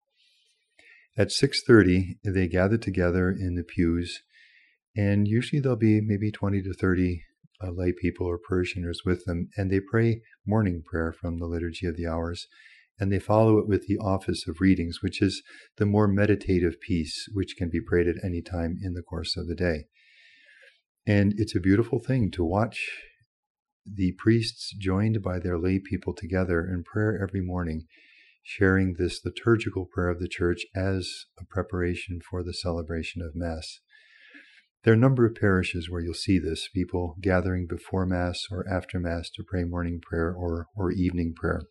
At 1.17 1.31
6:30, 1.31 2.19
they 2.25 2.49
gather 2.49 2.79
together 2.79 3.31
in 3.31 3.55
the 3.55 3.65
pews, 3.65 4.23
and 4.97 5.29
usually 5.29 5.61
there'll 5.61 5.77
be 5.77 6.01
maybe 6.01 6.31
20 6.31 6.63
to 6.63 6.73
30 6.73 7.23
uh, 7.63 7.71
lay 7.71 7.93
people 7.93 8.27
or 8.27 8.39
parishioners 8.39 9.03
with 9.05 9.27
them, 9.27 9.51
and 9.57 9.71
they 9.71 9.79
pray 9.79 10.23
morning 10.47 10.83
prayer 10.83 11.13
from 11.13 11.39
the 11.39 11.47
Liturgy 11.47 11.87
of 11.87 11.97
the 11.97 12.07
Hours 12.07 12.49
and 13.03 13.13
they 13.13 13.19
follow 13.19 13.59
it 13.59 13.67
with 13.67 13.89
the 13.89 13.99
office 13.99 14.47
of 14.47 14.61
readings, 14.61 15.03
which 15.03 15.21
is 15.21 15.43
the 15.77 15.85
more 15.85 16.07
meditative 16.07 16.81
piece, 16.81 17.29
which 17.33 17.57
can 17.57 17.69
be 17.69 17.81
prayed 17.81 18.07
at 18.07 18.23
any 18.23 18.41
time 18.41 18.79
in 18.81 18.95
the 18.95 19.03
course 19.03 19.37
of 19.37 19.49
the 19.49 19.57
day. 19.57 19.87
And 21.05 21.35
it's 21.37 21.57
a 21.57 21.61
beautiful 21.61 21.99
thing 21.99 22.31
to 22.31 22.45
watch 22.45 22.79
the 23.85 24.13
priests 24.13 24.73
joined 24.79 25.21
by 25.21 25.41
their 25.41 25.59
lay 25.59 25.81
people 25.81 26.15
together 26.15 26.61
in 26.61 26.85
prayer 26.85 27.21
every 27.21 27.41
morning, 27.41 27.87
sharing 28.45 28.95
this 28.95 29.21
liturgical 29.25 29.89
prayer 29.93 30.11
of 30.11 30.21
the 30.21 30.29
church 30.29 30.65
as 30.73 31.25
a 31.41 31.45
preparation 31.45 32.21
for 32.31 32.45
the 32.45 32.55
celebration 32.55 33.21
of 33.21 33.35
Mass. 33.35 33.81
There 34.85 34.93
are 34.93 34.97
a 34.97 35.01
number 35.01 35.27
of 35.27 35.35
parishes 35.35 35.91
where 35.91 36.01
you'll 36.01 36.15
see 36.15 36.39
this 36.39 36.69
people 36.73 37.17
gathering 37.21 37.67
before 37.67 38.07
Mass 38.07 38.45
or 38.49 38.65
after 38.73 39.01
Mass 39.01 39.29
to 39.31 39.43
pray 39.43 39.65
morning 39.65 40.01
prayer 40.01 40.33
or, 40.33 40.69
or 40.77 40.93
evening 40.93 41.35
prayer. 41.35 41.63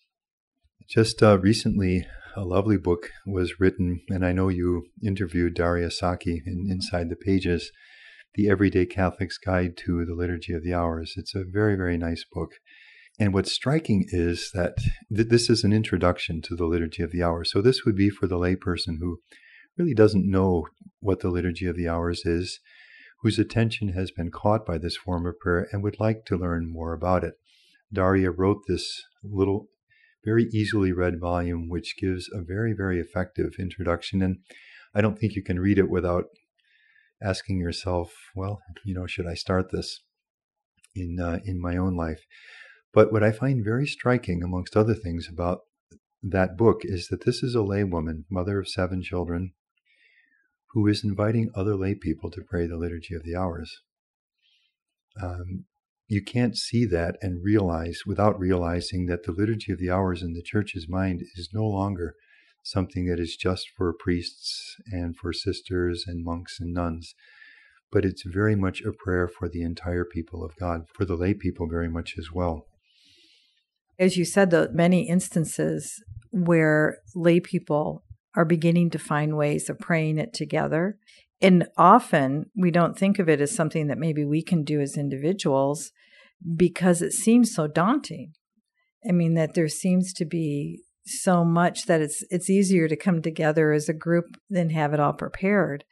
Just 0.91 1.23
uh, 1.23 1.39
recently, 1.39 2.05
a 2.35 2.43
lovely 2.43 2.75
book 2.75 3.11
was 3.25 3.61
written, 3.61 4.01
and 4.09 4.25
I 4.25 4.33
know 4.33 4.49
you 4.49 4.87
interviewed 5.01 5.53
Daria 5.53 5.89
Sockey 5.89 6.41
in 6.45 6.67
Inside 6.69 7.09
the 7.09 7.15
Pages, 7.15 7.71
The 8.35 8.49
Everyday 8.49 8.85
Catholic's 8.87 9.37
Guide 9.37 9.77
to 9.85 10.03
the 10.03 10.15
Liturgy 10.15 10.51
of 10.51 10.65
the 10.65 10.73
Hours. 10.73 11.13
It's 11.15 11.33
a 11.33 11.45
very, 11.49 11.77
very 11.77 11.97
nice 11.97 12.25
book. 12.29 12.55
And 13.17 13.33
what's 13.33 13.53
striking 13.53 14.03
is 14.09 14.51
that 14.53 14.73
th- 15.15 15.29
this 15.29 15.49
is 15.49 15.63
an 15.63 15.71
introduction 15.71 16.41
to 16.41 16.57
the 16.57 16.65
Liturgy 16.65 17.03
of 17.03 17.13
the 17.13 17.23
Hours. 17.23 17.53
So 17.53 17.61
this 17.61 17.85
would 17.85 17.95
be 17.95 18.09
for 18.09 18.27
the 18.27 18.35
layperson 18.35 18.97
who 18.99 19.19
really 19.77 19.93
doesn't 19.93 20.29
know 20.29 20.65
what 20.99 21.21
the 21.21 21.29
Liturgy 21.29 21.67
of 21.67 21.77
the 21.77 21.87
Hours 21.87 22.25
is, 22.25 22.59
whose 23.21 23.39
attention 23.39 23.93
has 23.93 24.11
been 24.11 24.29
caught 24.29 24.65
by 24.65 24.77
this 24.77 24.97
form 24.97 25.25
of 25.25 25.39
prayer 25.39 25.69
and 25.71 25.83
would 25.83 26.01
like 26.01 26.25
to 26.25 26.35
learn 26.35 26.69
more 26.69 26.91
about 26.91 27.23
it. 27.23 27.35
Daria 27.93 28.29
wrote 28.29 28.63
this 28.67 29.03
little, 29.23 29.67
very 30.23 30.45
easily 30.53 30.91
read 30.91 31.19
volume, 31.19 31.67
which 31.69 31.95
gives 31.97 32.29
a 32.31 32.41
very, 32.41 32.73
very 32.73 32.99
effective 32.99 33.53
introduction. 33.59 34.21
And 34.21 34.37
I 34.93 35.01
don't 35.01 35.17
think 35.17 35.35
you 35.35 35.43
can 35.43 35.59
read 35.59 35.77
it 35.77 35.89
without 35.89 36.25
asking 37.23 37.59
yourself, 37.59 38.13
well, 38.35 38.59
you 38.85 38.93
know, 38.93 39.07
should 39.07 39.27
I 39.27 39.35
start 39.35 39.71
this 39.71 40.01
in 40.95 41.19
uh, 41.19 41.39
in 41.45 41.61
my 41.61 41.77
own 41.77 41.95
life? 41.95 42.25
But 42.93 43.11
what 43.11 43.23
I 43.23 43.31
find 43.31 43.63
very 43.63 43.87
striking, 43.87 44.43
amongst 44.43 44.75
other 44.75 44.95
things, 44.95 45.27
about 45.31 45.59
that 46.21 46.57
book 46.57 46.81
is 46.83 47.07
that 47.07 47.25
this 47.25 47.41
is 47.41 47.55
a 47.55 47.59
laywoman, 47.59 48.25
mother 48.29 48.59
of 48.59 48.67
seven 48.67 49.01
children, 49.01 49.53
who 50.73 50.87
is 50.87 51.03
inviting 51.03 51.49
other 51.55 51.75
lay 51.75 51.95
people 51.95 52.29
to 52.31 52.43
pray 52.47 52.67
the 52.67 52.77
Liturgy 52.77 53.15
of 53.15 53.23
the 53.23 53.35
Hours. 53.35 53.81
Um, 55.21 55.65
you 56.11 56.21
can't 56.21 56.57
see 56.57 56.83
that 56.83 57.15
and 57.21 57.41
realize 57.41 58.01
without 58.05 58.37
realizing 58.37 59.05
that 59.05 59.23
the 59.23 59.31
Liturgy 59.31 59.71
of 59.71 59.79
the 59.79 59.89
Hours 59.89 60.21
in 60.21 60.33
the 60.33 60.41
Church's 60.41 60.89
mind 60.89 61.23
is 61.37 61.51
no 61.53 61.63
longer 61.63 62.15
something 62.63 63.05
that 63.05 63.17
is 63.17 63.37
just 63.37 63.69
for 63.77 63.93
priests 63.93 64.75
and 64.91 65.15
for 65.15 65.31
sisters 65.31 66.03
and 66.05 66.25
monks 66.25 66.59
and 66.59 66.73
nuns, 66.73 67.15
but 67.93 68.03
it's 68.03 68.23
very 68.25 68.57
much 68.57 68.81
a 68.81 68.91
prayer 68.91 69.25
for 69.25 69.47
the 69.47 69.61
entire 69.61 70.03
people 70.03 70.43
of 70.43 70.57
God, 70.57 70.81
for 70.93 71.05
the 71.05 71.15
lay 71.15 71.33
people 71.33 71.65
very 71.65 71.87
much 71.87 72.15
as 72.19 72.29
well. 72.29 72.65
As 73.97 74.17
you 74.17 74.25
said, 74.25 74.49
the 74.49 74.69
many 74.73 75.07
instances 75.07 76.03
where 76.29 76.97
lay 77.15 77.39
people 77.39 78.03
are 78.35 78.45
beginning 78.45 78.89
to 78.91 78.99
find 78.99 79.37
ways 79.37 79.69
of 79.69 79.79
praying 79.79 80.17
it 80.17 80.33
together. 80.33 80.97
And 81.41 81.67
often 81.77 82.49
we 82.55 82.71
don't 82.71 82.97
think 82.97 83.19
of 83.19 83.27
it 83.27 83.41
as 83.41 83.53
something 83.53 83.87
that 83.87 83.97
maybe 83.97 84.23
we 84.23 84.43
can 84.43 84.63
do 84.63 84.79
as 84.79 84.97
individuals 84.97 85.91
because 86.55 87.01
it 87.01 87.13
seems 87.13 87.53
so 87.53 87.67
daunting. 87.67 88.33
I 89.07 89.11
mean, 89.11 89.33
that 89.33 89.55
there 89.55 89.67
seems 89.67 90.13
to 90.13 90.25
be 90.25 90.83
so 91.05 91.43
much 91.43 91.85
that 91.87 92.01
it's 92.01 92.23
it's 92.29 92.49
easier 92.49 92.87
to 92.87 92.95
come 92.95 93.21
together 93.21 93.71
as 93.71 93.89
a 93.89 93.93
group 93.93 94.37
than 94.49 94.69
have 94.69 94.93
it 94.93 94.99
all 94.99 95.13
prepared. 95.13 95.83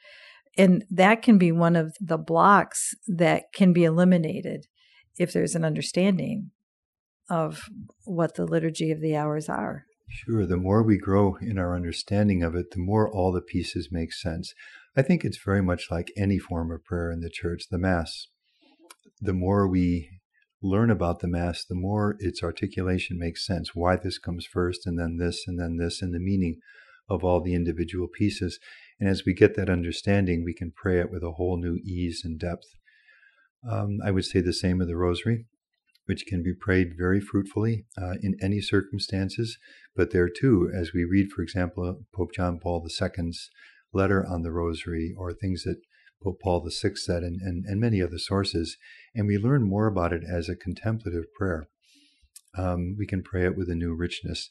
And 0.58 0.84
that 0.92 1.22
can 1.22 1.38
be 1.38 1.52
one 1.52 1.76
of 1.76 1.96
the 2.00 2.18
blocks 2.18 2.94
that 3.08 3.46
can 3.54 3.74
be 3.74 3.84
eliminated 3.84 4.68
if 5.18 5.34
there's 5.34 5.56
an 5.56 5.66
understanding 5.66 6.52
of 7.30 7.70
what 8.06 8.36
the 8.36 8.46
liturgy 8.46 8.92
of 8.92 9.02
the 9.02 9.16
hours 9.16 9.50
are. 9.50 9.86
Sure. 10.10 10.46
The 10.46 10.58
more 10.58 10.82
we 10.82 10.98
grow 10.98 11.36
in 11.36 11.60
our 11.60 11.76
understanding 11.76 12.42
of 12.44 12.56
it, 12.56 12.72
the 12.72 12.80
more 12.80 13.10
all 13.10 13.32
the 13.32 13.42
pieces 13.42 13.90
make 13.92 14.12
sense. 14.12 14.54
I 14.98 15.04
think 15.04 15.24
it's 15.24 15.38
very 15.38 15.62
much 15.62 15.92
like 15.92 16.12
any 16.18 16.40
form 16.40 16.72
of 16.72 16.84
prayer 16.84 17.12
in 17.12 17.22
the 17.22 17.30
church, 17.30 17.66
the 17.70 17.78
Mass. 17.78 18.28
The 19.22 19.34
more 19.34 19.68
we 19.68 20.10
learn 20.62 20.90
about 20.90 21.20
the 21.20 21.28
Mass, 21.28 21.64
the 21.64 21.76
more 21.76 22.16
its 22.20 22.42
articulation 22.42 23.20
makes 23.20 23.46
sense. 23.46 23.76
Why 23.76 23.96
this 23.96 24.18
comes 24.18 24.46
first, 24.46 24.88
and 24.88 25.00
then 25.00 25.18
this, 25.18 25.44
and 25.48 25.60
then 25.60 25.78
this, 25.78 26.02
and 26.02 26.14
the 26.14 26.20
meaning 26.20 26.60
of 27.08 27.24
all 27.24 27.40
the 27.42 27.54
individual 27.54 28.08
pieces. 28.08 28.60
And 29.00 29.08
as 29.08 29.24
we 29.26 29.34
get 29.34 29.56
that 29.56 29.70
understanding, 29.70 30.44
we 30.44 30.54
can 30.54 30.74
pray 30.76 31.00
it 31.00 31.12
with 31.12 31.24
a 31.24 31.34
whole 31.34 31.58
new 31.58 31.78
ease 31.86 32.24
and 32.26 32.40
depth. 32.40 32.68
Um, 33.70 34.00
I 34.04 34.12
would 34.12 34.26
say 34.26 34.42
the 34.42 34.54
same 34.54 34.82
of 34.82 34.88
the 34.88 34.98
Rosary 34.98 35.46
which 36.10 36.26
can 36.26 36.42
be 36.42 36.56
prayed 36.60 36.98
very 36.98 37.22
fruitfully 37.22 37.86
uh, 37.96 38.16
in 38.24 38.36
any 38.42 38.60
circumstances. 38.60 39.60
But 39.96 40.10
there 40.10 40.28
too, 40.28 40.68
as 40.76 40.92
we 40.92 41.04
read, 41.04 41.28
for 41.30 41.44
example, 41.44 42.00
Pope 42.16 42.32
John 42.36 42.58
Paul 42.58 42.84
II's 42.84 43.52
letter 43.94 44.26
on 44.28 44.42
the 44.42 44.52
Rosary, 44.52 45.14
or 45.16 45.32
things 45.34 45.66
that 45.66 45.82
Pope 46.24 46.40
Paul 46.42 46.68
VI 46.68 46.94
said, 46.96 47.22
and, 47.22 47.40
and, 47.42 47.64
and 47.64 47.80
many 47.80 48.02
other 48.02 48.18
sources, 48.18 48.76
and 49.14 49.28
we 49.28 49.38
learn 49.38 49.70
more 49.70 49.86
about 49.86 50.12
it 50.12 50.24
as 50.28 50.50
a 50.50 50.56
contemplative 50.56 51.26
prayer. 51.38 51.68
Um, 52.58 52.96
we 52.98 53.06
can 53.06 53.22
pray 53.22 53.46
it 53.46 53.56
with 53.56 53.70
a 53.70 53.76
new 53.76 53.94
richness. 53.94 54.50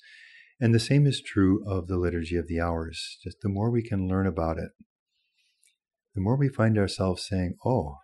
And 0.61 0.73
the 0.73 0.79
same 0.79 1.09
is 1.09 1.21
true 1.21 1.69
of 1.69 1.89
the 1.89 1.99
Liturgy 1.99 2.37
of 2.37 2.47
the 2.47 2.61
Hours. 2.61 3.19
Just 3.25 3.39
the 3.43 3.49
more 3.49 3.69
we 3.69 3.83
can 3.83 4.07
learn 4.07 4.29
about 4.29 4.59
it, 4.59 4.71
the 6.15 6.21
more 6.21 6.37
we 6.37 6.49
find 6.49 6.79
ourselves 6.79 7.27
saying, 7.29 7.57
Oh, 7.65 7.97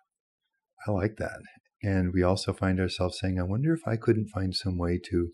I 0.88 0.90
like 0.90 1.18
that. 1.18 1.38
And 1.84 2.14
we 2.14 2.22
also 2.22 2.54
find 2.54 2.80
ourselves 2.80 3.18
saying, 3.20 3.38
I 3.38 3.42
wonder 3.42 3.74
if 3.74 3.86
I 3.86 3.96
couldn't 3.96 4.28
find 4.28 4.54
some 4.54 4.78
way 4.78 4.98
to, 5.10 5.32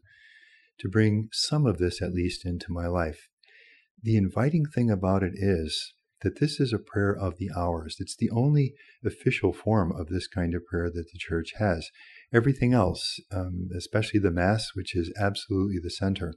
to 0.80 0.88
bring 0.88 1.28
some 1.30 1.64
of 1.64 1.78
this 1.78 2.02
at 2.02 2.12
least 2.12 2.44
into 2.44 2.72
my 2.72 2.88
life. 2.88 3.28
The 4.02 4.16
inviting 4.16 4.66
thing 4.66 4.90
about 4.90 5.22
it 5.22 5.34
is 5.36 5.94
that 6.22 6.40
this 6.40 6.58
is 6.58 6.72
a 6.72 6.78
prayer 6.78 7.16
of 7.16 7.38
the 7.38 7.50
hours. 7.56 7.96
It's 8.00 8.16
the 8.16 8.30
only 8.30 8.74
official 9.04 9.52
form 9.52 9.92
of 9.92 10.08
this 10.08 10.26
kind 10.26 10.54
of 10.54 10.66
prayer 10.66 10.90
that 10.90 11.12
the 11.12 11.18
church 11.18 11.52
has. 11.58 11.88
Everything 12.34 12.72
else, 12.74 13.20
um, 13.30 13.68
especially 13.76 14.18
the 14.18 14.32
Mass, 14.32 14.70
which 14.74 14.96
is 14.96 15.12
absolutely 15.18 15.78
the 15.80 15.90
center, 15.90 16.34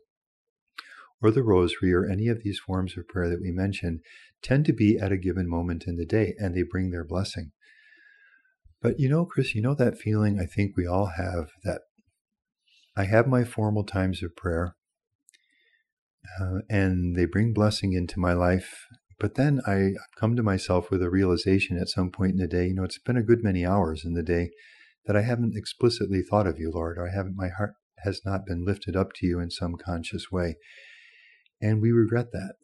or 1.24 1.32
the 1.32 1.43
Rosary, 1.43 1.91
or 1.91 2.05
any 2.05 2.27
of 2.27 2.43
these 2.43 2.60
forms 2.60 2.96
of 2.98 3.08
prayer 3.08 3.29
that 3.29 3.41
we 3.41 3.51
mention, 3.51 4.01
tend 4.43 4.65
to 4.65 4.74
be 4.74 5.00
at 5.00 5.12
a 5.12 5.17
given 5.17 5.50
moment 5.50 5.86
in 5.88 5.96
the 5.96 6.05
day 6.05 6.36
and 6.38 6.53
they 6.53 6.63
bring 6.63 6.91
their 6.91 7.05
blessing. 7.05 7.51
But 8.84 9.00
you 9.00 9.08
know, 9.08 9.25
Kris, 9.25 9.56
you 9.56 9.62
know 9.62 9.74
that 9.75 9.98
feeling 9.98 10.40
I 10.40 10.46
think 10.46 10.75
we 10.75 10.86
all 10.86 11.12
have 11.18 11.52
that 11.63 11.82
I 12.98 13.06
have 13.06 13.28
my 13.28 13.46
formal 13.46 13.86
times 13.86 14.22
of 14.22 14.36
prayer 14.36 14.75
uh, 16.40 16.60
and 16.70 17.16
they 17.16 17.25
bring 17.25 17.54
blessing 17.54 17.94
into 17.94 18.20
my 18.20 18.34
life. 18.34 18.86
But 19.20 19.36
then 19.36 19.62
I 19.66 19.94
come 20.20 20.36
to 20.36 20.44
myself 20.44 20.92
with 20.92 21.02
a 21.02 21.10
realization 21.10 21.78
at 21.78 21.88
some 21.88 22.12
point 22.12 22.34
in 22.34 22.38
the 22.38 22.48
day, 22.48 22.68
you 22.68 22.75
know, 22.75 22.84
it's 22.84 23.00
been 23.00 23.18
a 23.18 23.24
good 23.24 23.42
many 23.42 23.66
hours 23.66 24.04
in 24.04 24.16
the 24.16 24.24
day 24.24 24.50
that 25.06 25.16
I 25.16 25.22
haven't 25.22 25.56
explicitly 25.56 26.22
thought 26.22 26.48
of 26.48 26.60
you, 26.60 26.70
Lord, 26.70 26.98
or 26.98 27.08
I 27.08 27.16
haven't, 27.16 27.38
my 27.38 27.50
heart 27.50 27.74
has 28.04 28.22
not 28.25 28.46
been 28.46 28.66
lifted 28.66 28.98
up 28.98 29.13
to 29.16 29.25
you 29.25 29.40
in 29.40 29.50
some 29.50 29.75
conscious 29.75 30.30
way. 30.30 30.58
And 31.62 31.82
we 31.82 31.92
regret 31.92 32.34
that 32.34 32.56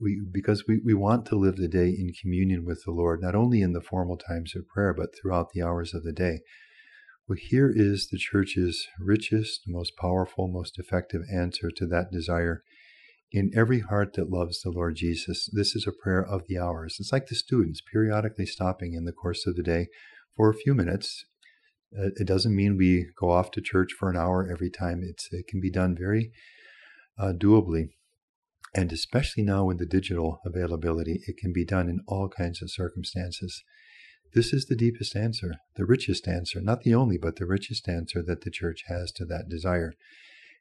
we 0.00 0.20
because 0.30 0.64
we, 0.66 0.80
we 0.84 0.94
want 0.94 1.26
to 1.26 1.36
live 1.36 1.56
the 1.56 1.68
day 1.68 1.88
in 1.88 2.12
communion 2.20 2.64
with 2.64 2.84
the 2.84 2.90
Lord, 2.90 3.20
not 3.20 3.34
only 3.34 3.60
in 3.60 3.72
the 3.72 3.80
formal 3.80 4.16
times 4.16 4.54
of 4.56 4.68
prayer, 4.68 4.94
but 4.94 5.10
throughout 5.14 5.50
the 5.52 5.62
hours 5.62 5.94
of 5.94 6.04
the 6.04 6.12
day. 6.12 6.40
Well, 7.28 7.38
here 7.40 7.70
is 7.74 8.08
the 8.08 8.18
church's 8.18 8.86
richest, 8.98 9.62
most 9.66 9.96
powerful, 9.96 10.48
most 10.48 10.78
effective 10.78 11.22
answer 11.32 11.70
to 11.76 11.86
that 11.86 12.10
desire. 12.10 12.62
In 13.30 13.50
every 13.54 13.80
heart 13.80 14.14
that 14.14 14.30
loves 14.30 14.62
the 14.62 14.70
Lord 14.70 14.96
Jesus, 14.96 15.50
this 15.52 15.76
is 15.76 15.86
a 15.86 15.92
prayer 15.92 16.24
of 16.24 16.46
the 16.48 16.58
hours. 16.58 16.96
It's 16.98 17.12
like 17.12 17.26
the 17.26 17.34
students 17.34 17.82
periodically 17.82 18.46
stopping 18.46 18.94
in 18.94 19.04
the 19.04 19.12
course 19.12 19.46
of 19.46 19.56
the 19.56 19.62
day 19.62 19.88
for 20.34 20.48
a 20.48 20.54
few 20.54 20.74
minutes. 20.74 21.26
Uh, 21.94 22.08
it 22.16 22.26
doesn't 22.26 22.56
mean 22.56 22.78
we 22.78 23.08
go 23.20 23.30
off 23.30 23.50
to 23.50 23.60
church 23.60 23.92
for 23.92 24.08
an 24.08 24.16
hour 24.16 24.48
every 24.50 24.70
time. 24.70 25.02
It's, 25.04 25.28
it 25.30 25.46
can 25.46 25.60
be 25.60 25.70
done 25.70 25.94
very 25.98 26.32
uh, 27.18 27.32
doably 27.36 27.90
and 28.74 28.92
especially 28.92 29.42
now 29.42 29.64
with 29.64 29.78
the 29.78 29.86
digital 29.86 30.40
availability, 30.44 31.20
it 31.26 31.36
can 31.36 31.52
be 31.52 31.64
done 31.64 31.88
in 31.88 32.00
all 32.06 32.28
kinds 32.28 32.62
of 32.62 32.70
circumstances. 32.70 33.62
This 34.34 34.52
is 34.52 34.66
the 34.66 34.76
deepest 34.76 35.16
answer, 35.16 35.54
the 35.76 35.86
richest 35.86 36.28
answer, 36.28 36.60
not 36.60 36.82
the 36.82 36.94
only, 36.94 37.16
but 37.16 37.36
the 37.36 37.46
richest 37.46 37.88
answer 37.88 38.22
that 38.22 38.42
the 38.42 38.50
church 38.50 38.84
has 38.88 39.10
to 39.12 39.24
that 39.24 39.48
desire. 39.48 39.92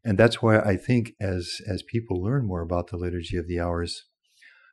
And 0.05 0.17
that's 0.17 0.41
why 0.41 0.59
I 0.59 0.77
think 0.77 1.13
as, 1.19 1.59
as 1.67 1.83
people 1.83 2.21
learn 2.23 2.47
more 2.47 2.61
about 2.61 2.87
the 2.87 2.97
Liturgy 2.97 3.35
of 3.35 3.47
the 3.47 3.59
Hours, 3.59 4.05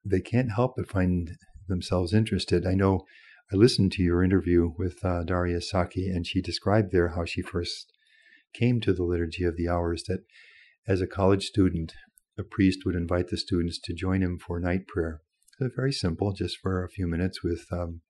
they 0.04 0.20
can't 0.20 0.52
help 0.52 0.74
but 0.76 0.88
find 0.88 1.32
themselves 1.66 2.14
interested. 2.14 2.66
I 2.66 2.74
know 2.74 3.04
I 3.52 3.56
listened 3.56 3.92
to 3.92 4.02
your 4.02 4.22
interview 4.22 4.72
with 4.78 5.04
uh, 5.04 5.24
Daria 5.24 5.60
Sockey, 5.60 6.08
and 6.08 6.26
she 6.26 6.40
described 6.40 6.92
there 6.92 7.08
how 7.08 7.24
she 7.24 7.42
first 7.42 7.92
came 8.52 8.80
to 8.80 8.92
the 8.92 9.02
Liturgy 9.02 9.44
of 9.44 9.56
the 9.56 9.68
Hours, 9.68 10.04
that 10.04 10.20
as 10.86 11.00
a 11.00 11.06
college 11.06 11.46
student, 11.46 11.94
a 12.38 12.42
priest 12.42 12.80
would 12.84 12.94
invite 12.94 13.28
the 13.28 13.36
students 13.36 13.78
to 13.84 13.94
join 13.94 14.22
him 14.22 14.38
for 14.38 14.58
night 14.58 14.86
prayer. 14.86 15.20
So 15.58 15.68
very 15.74 15.92
simple, 15.92 16.32
just 16.32 16.58
for 16.58 16.82
a 16.82 16.88
few 16.88 17.06
minutes 17.06 17.42
with 17.42 17.66
um, 17.70 18.00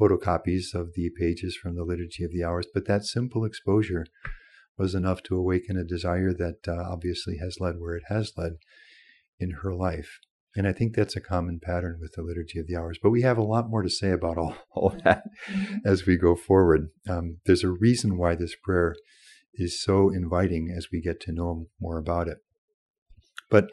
photocopies 0.00 0.74
of 0.74 0.94
the 0.94 1.10
pages 1.18 1.56
from 1.56 1.76
the 1.76 1.84
Liturgy 1.84 2.24
of 2.24 2.32
the 2.32 2.44
Hours. 2.44 2.66
But 2.72 2.86
that 2.86 3.04
simple 3.04 3.44
exposure 3.44 4.06
was 4.76 4.94
enough 4.94 5.22
to 5.24 5.36
awaken 5.36 5.76
a 5.76 5.84
desire 5.84 6.32
that 6.34 6.66
uh, 6.66 6.82
obviously 6.90 7.38
has 7.38 7.58
led 7.60 7.76
where 7.78 7.94
it 7.94 8.04
has 8.08 8.32
led 8.36 8.54
in 9.38 9.50
her 9.62 9.72
life. 9.72 10.18
And 10.56 10.68
I 10.68 10.72
think 10.72 10.94
that's 10.94 11.16
a 11.16 11.20
common 11.20 11.58
pattern 11.60 11.98
with 12.00 12.12
the 12.12 12.22
Liturgy 12.22 12.60
of 12.60 12.66
the 12.66 12.76
Hours. 12.76 12.98
But 13.02 13.10
we 13.10 13.22
have 13.22 13.38
a 13.38 13.42
lot 13.42 13.68
more 13.68 13.82
to 13.82 13.90
say 13.90 14.10
about 14.10 14.38
all, 14.38 14.56
all 14.74 14.96
that 15.04 15.24
mm-hmm. 15.48 15.76
as 15.84 16.06
we 16.06 16.16
go 16.16 16.36
forward. 16.36 16.88
Um, 17.08 17.38
there's 17.46 17.64
a 17.64 17.70
reason 17.70 18.16
why 18.16 18.34
this 18.34 18.54
prayer 18.62 18.94
is 19.54 19.82
so 19.82 20.10
inviting 20.10 20.72
as 20.76 20.88
we 20.92 21.00
get 21.00 21.20
to 21.20 21.32
know 21.32 21.66
more 21.80 21.98
about 21.98 22.28
it. 22.28 22.38
But 23.54 23.70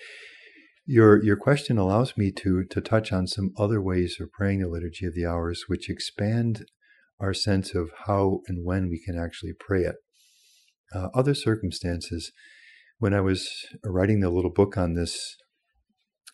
your 0.86 1.24
your 1.24 1.36
question 1.36 1.80
allows 1.80 2.16
me 2.16 2.32
to 2.34 2.64
to 2.66 2.82
touch 2.82 3.12
on 3.12 3.26
some 3.26 3.50
other 3.58 3.82
ways 3.82 4.18
of 4.20 4.32
praying 4.32 4.60
the 4.60 4.68
liturgy 4.68 5.08
of 5.08 5.16
the 5.16 5.26
hours, 5.26 5.64
which 5.68 5.90
expand 5.90 6.66
our 7.20 7.34
sense 7.34 7.74
of 7.74 7.90
how 8.06 8.42
and 8.48 8.64
when 8.64 8.90
we 8.92 9.02
can 9.04 9.18
actually 9.18 9.54
pray 9.60 9.82
it. 9.82 9.96
Uh, 10.94 11.08
other 11.16 11.34
circumstances, 11.34 12.32
when 13.00 13.16
I 13.16 13.22
was 13.22 13.50
writing 13.84 14.20
the 14.20 14.30
little 14.30 14.52
book 14.52 14.78
on 14.78 14.94
this, 14.94 15.36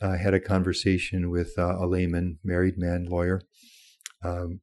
I 0.02 0.18
had 0.18 0.34
a 0.34 0.42
conversation 0.42 1.30
with 1.32 1.54
uh, 1.58 1.78
a 1.80 1.88
layman, 1.88 2.40
married 2.44 2.78
man, 2.78 3.06
lawyer, 3.10 3.40
um, 4.26 4.60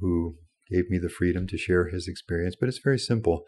who 0.00 0.34
gave 0.68 0.90
me 0.90 0.98
the 0.98 1.08
freedom 1.08 1.46
to 1.46 1.56
share 1.56 1.86
his 1.86 2.08
experience. 2.08 2.56
But 2.58 2.70
it's 2.70 2.82
very 2.82 2.98
simple. 2.98 3.44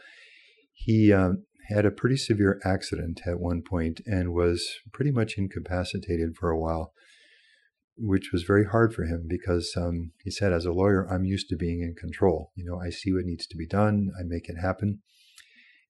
he 0.73 1.13
um, 1.13 1.47
had 1.73 1.85
a 1.85 1.91
pretty 1.91 2.17
severe 2.17 2.61
accident 2.65 3.21
at 3.27 3.41
one 3.41 3.63
point 3.63 4.01
and 4.07 4.33
was 4.33 4.81
pretty 4.93 5.11
much 5.11 5.37
incapacitated 5.37 6.37
for 6.37 6.51
a 6.51 6.59
while, 6.59 6.93
which 7.97 8.31
was 8.33 8.43
very 8.43 8.67
hard 8.67 8.95
for 8.95 9.05
him 9.05 9.27
because 9.29 9.75
um, 9.77 10.13
he 10.25 10.31
said, 10.31 10.53
as 10.53 10.65
a 10.65 10.73
lawyer, 10.73 11.07
I'm 11.11 11.25
used 11.25 11.49
to 11.49 11.57
being 11.57 11.83
in 11.83 11.95
control. 11.95 12.53
You 12.55 12.65
know, 12.65 12.81
I 12.81 12.91
see 12.91 13.13
what 13.13 13.25
needs 13.25 13.47
to 13.49 13.57
be 13.57 13.67
done, 13.67 14.11
I 14.19 14.23
make 14.25 14.49
it 14.49 14.57
happen. 14.61 15.01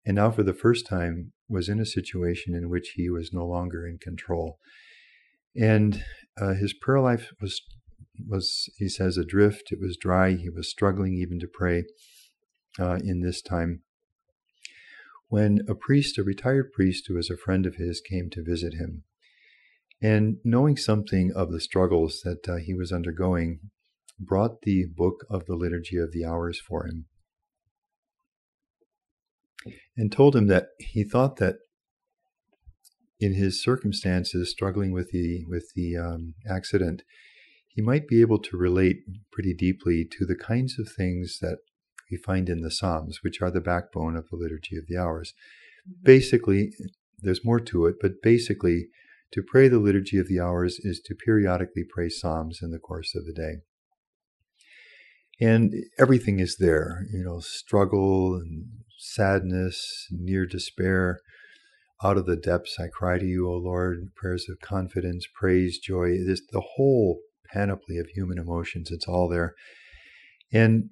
And 0.05 0.17
now, 0.17 0.31
for 0.33 0.43
the 0.43 0.55
first 0.55 0.87
time, 0.87 1.33
was 1.49 1.69
in 1.69 1.79
a 1.79 1.87
situation 1.87 2.55
in 2.55 2.69
which 2.69 2.95
he 2.97 3.09
was 3.09 3.33
no 3.33 3.47
longer 3.47 3.87
in 3.87 3.99
control. 3.99 4.59
And 5.55 6.05
uh, 6.41 6.55
his 6.55 6.73
prayer 6.73 7.01
life 7.01 7.31
was 7.41 7.63
was 8.29 8.69
he 8.79 8.89
says 8.89 9.17
adrift. 9.17 9.71
It 9.71 9.79
was 9.81 9.97
dry. 9.97 10.33
He 10.33 10.51
was 10.51 10.69
struggling 10.69 11.15
even 11.15 11.39
to 11.41 11.47
pray 11.47 11.85
uh, 12.79 12.99
in 13.05 13.21
this 13.21 13.41
time 13.43 13.83
when 15.33 15.61
a 15.67 15.75
priest, 15.75 16.19
a 16.19 16.23
retired 16.23 16.71
priest 16.75 17.07
who 17.09 17.15
was 17.15 17.31
a 17.31 17.39
friend 17.39 17.65
of 17.65 17.77
his, 17.77 18.03
came 18.03 18.29
to 18.29 18.45
visit 18.45 18.75
him. 18.75 19.03
And 20.03 20.37
knowing 20.45 20.77
something 20.77 21.33
of 21.35 21.51
the 21.51 21.59
struggles 21.59 22.21
that 22.23 22.47
uh, 22.47 22.57
he 22.57 22.75
was 22.75 22.93
undergoing, 22.93 23.61
brought 24.21 24.61
the 24.61 24.85
book 24.95 25.25
of 25.31 25.47
the 25.47 25.55
Liturgy 25.55 25.97
of 25.97 26.13
the 26.13 26.23
Hours 26.23 26.61
for 26.61 26.87
him 26.87 27.07
and 29.97 30.13
told 30.13 30.37
him 30.37 30.49
that 30.49 30.67
he 30.79 31.03
thought 31.03 31.37
that 31.37 31.57
in 33.19 33.33
his 33.33 33.63
circumstances, 33.63 34.51
struggling 34.51 34.93
with 34.93 35.13
the 35.13 35.47
with 35.49 35.73
the 35.75 35.97
um, 35.97 36.35
accident, 36.47 37.05
he 37.69 37.81
might 37.81 38.07
be 38.07 38.21
able 38.21 38.39
to 38.39 38.59
relate 38.59 38.99
pretty 39.33 39.55
deeply 39.55 40.07
to 40.11 40.27
the 40.27 40.37
kinds 40.37 40.79
of 40.79 40.93
things 40.95 41.39
that 41.41 41.61
we 42.13 42.19
find 42.19 42.49
in 42.49 42.61
the 42.61 42.71
Psalms, 42.71 43.21
which 43.23 43.41
are 43.41 43.51
the 43.51 43.61
backbone 43.61 44.17
of 44.17 44.29
the 44.31 44.37
Liturgy 44.37 44.77
of 44.77 44.87
the 44.87 44.99
Hours. 44.99 45.33
Mm-hmm. 45.89 46.05
Basically, 46.05 46.71
there's 47.19 47.45
more 47.45 47.61
to 47.61 47.87
it, 47.87 47.97
but 48.01 48.23
basically, 48.23 48.89
to 49.33 49.43
pray 49.43 49.67
the 49.67 49.79
Liturgy 49.79 50.19
of 50.19 50.29
the 50.29 50.39
Hours 50.39 50.79
is 50.79 51.01
to 51.07 51.15
periodically 51.15 51.85
pray 51.89 52.11
Psalms 52.11 52.61
in 52.63 52.71
the 52.71 52.79
course 52.79 53.15
of 53.17 53.25
the 53.25 53.33
day. 53.33 53.63
And 55.41 55.73
everything 55.99 56.39
is 56.39 56.59
there, 56.59 57.07
you 57.13 57.25
know, 57.25 57.41
struggle 57.41 58.35
and 58.37 58.67
sadness, 58.99 60.07
near 60.11 60.47
despair. 60.47 61.21
Out 62.05 62.19
of 62.19 62.27
the 62.27 62.37
depths 62.37 62.77
I 62.79 62.89
cry 62.89 63.19
to 63.19 63.25
you, 63.25 63.49
O 63.49 63.55
Lord, 63.55 64.13
prayers 64.15 64.47
of 64.51 64.61
confidence, 64.61 65.27
praise, 65.35 65.79
joy. 65.79 66.19
This 66.25 66.43
the 66.53 66.63
whole 66.77 67.21
panoply 67.53 67.99
of 67.99 68.09
human 68.09 68.39
emotions. 68.39 68.91
It's 68.91 69.09
all 69.09 69.29
there. 69.29 69.55
And 70.53 70.91